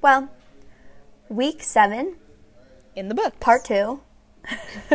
Well, 0.00 0.28
week 1.28 1.62
seven, 1.62 2.16
In 2.94 3.08
the 3.08 3.14
book. 3.14 3.38
part 3.40 3.64
two. 3.64 4.00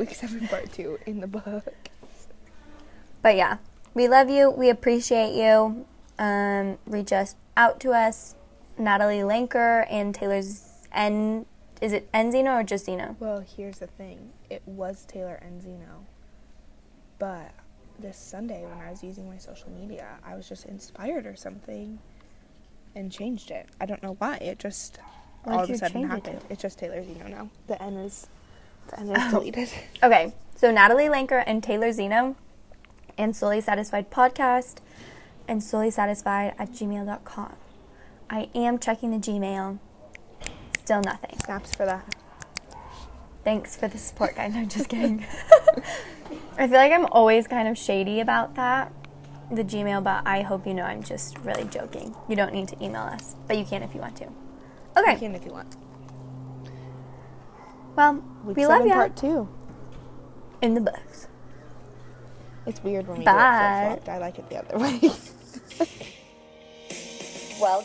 Week 0.00 0.12
7, 0.12 0.48
part 0.48 0.72
2 0.72 0.98
in 1.06 1.20
the 1.20 1.28
book. 1.28 1.72
But 3.22 3.36
yeah, 3.36 3.58
we 3.94 4.08
love 4.08 4.28
you. 4.28 4.50
We 4.50 4.68
appreciate 4.68 5.32
you. 5.34 5.86
Um, 6.20 6.76
reach 6.84 7.12
us 7.12 7.34
out 7.56 7.80
to 7.80 7.92
us, 7.92 8.36
Natalie 8.76 9.20
Lanker 9.20 9.86
and 9.90 10.14
Taylor's 10.14 10.86
N. 10.92 11.46
Is 11.80 11.94
it 11.94 12.12
Enzino 12.12 12.60
or 12.60 12.62
just 12.62 12.84
Zeno? 12.84 13.16
Well, 13.18 13.40
here's 13.40 13.78
the 13.78 13.86
thing. 13.86 14.30
It 14.50 14.62
was 14.66 15.06
Taylor 15.06 15.42
Enzino. 15.42 16.04
But 17.18 17.52
this 17.98 18.18
Sunday 18.18 18.66
when 18.66 18.86
I 18.86 18.90
was 18.90 19.02
using 19.02 19.30
my 19.30 19.38
social 19.38 19.70
media, 19.70 20.18
I 20.22 20.36
was 20.36 20.46
just 20.46 20.66
inspired 20.66 21.24
or 21.24 21.36
something 21.36 21.98
and 22.94 23.10
changed 23.10 23.50
it. 23.50 23.66
I 23.80 23.86
don't 23.86 24.02
know 24.02 24.16
why. 24.18 24.36
It 24.36 24.58
just 24.58 24.98
What 25.44 25.56
all 25.56 25.64
of 25.64 25.70
a 25.70 25.78
sudden 25.78 26.02
change 26.02 26.04
it 26.04 26.10
happened. 26.10 26.44
It's 26.50 26.60
just 26.60 26.78
Taylor 26.78 27.02
Zeno 27.02 27.28
now. 27.28 27.48
The 27.66 27.82
N 27.82 27.94
is 27.94 28.26
the 28.88 29.00
N 29.00 29.10
is 29.10 29.30
deleted. 29.32 29.70
Okay, 30.02 30.34
so 30.54 30.70
Natalie 30.70 31.08
Lanker 31.08 31.42
and 31.46 31.62
Taylor 31.62 31.92
Zeno 31.92 32.36
and 33.16 33.34
Solely 33.34 33.62
Satisfied 33.62 34.10
Podcast 34.10 34.80
and 35.50 35.62
Solely 35.62 35.90
Satisfied 35.90 36.54
at 36.58 36.70
gmail.com. 36.70 37.56
I 38.30 38.48
am 38.54 38.78
checking 38.78 39.10
the 39.10 39.16
Gmail. 39.18 39.78
Still 40.78 41.02
nothing. 41.02 41.36
Snaps 41.44 41.74
for 41.74 41.84
that. 41.86 42.14
Thanks 43.42 43.74
for 43.74 43.88
the 43.88 43.98
support, 43.98 44.36
guys. 44.36 44.54
I'm 44.54 44.68
just 44.68 44.88
kidding. 44.88 45.26
I 46.56 46.68
feel 46.68 46.76
like 46.76 46.92
I'm 46.92 47.06
always 47.06 47.48
kind 47.48 47.66
of 47.66 47.76
shady 47.76 48.20
about 48.20 48.54
that, 48.54 48.92
the 49.50 49.64
Gmail, 49.64 50.04
but 50.04 50.22
I 50.24 50.42
hope 50.42 50.66
you 50.66 50.74
know 50.74 50.84
I'm 50.84 51.02
just 51.02 51.36
really 51.38 51.64
joking. 51.64 52.14
You 52.28 52.36
don't 52.36 52.52
need 52.54 52.68
to 52.68 52.84
email 52.84 53.02
us, 53.02 53.34
but 53.48 53.58
you 53.58 53.64
can 53.64 53.82
if 53.82 53.92
you 53.92 54.00
want 54.00 54.16
to. 54.18 54.26
Okay. 54.96 55.14
You 55.14 55.18
can 55.18 55.34
if 55.34 55.44
you 55.44 55.50
want. 55.52 55.74
well, 57.96 58.22
Week 58.44 58.56
we 58.56 58.66
love 58.66 58.86
you. 58.86 58.92
part 58.92 59.16
two. 59.16 59.48
In 60.62 60.74
the 60.74 60.80
books. 60.80 61.26
It's 62.66 62.84
weird 62.84 63.08
when 63.08 63.18
we 63.18 63.24
Bye. 63.24 63.32
do 63.32 63.38
it 63.38 64.04
flip-flopped. 64.04 64.08
I 64.10 64.18
like 64.18 64.38
it 64.38 64.48
the 64.48 64.56
other 64.58 64.78
way 65.00 65.10
well 67.60 67.78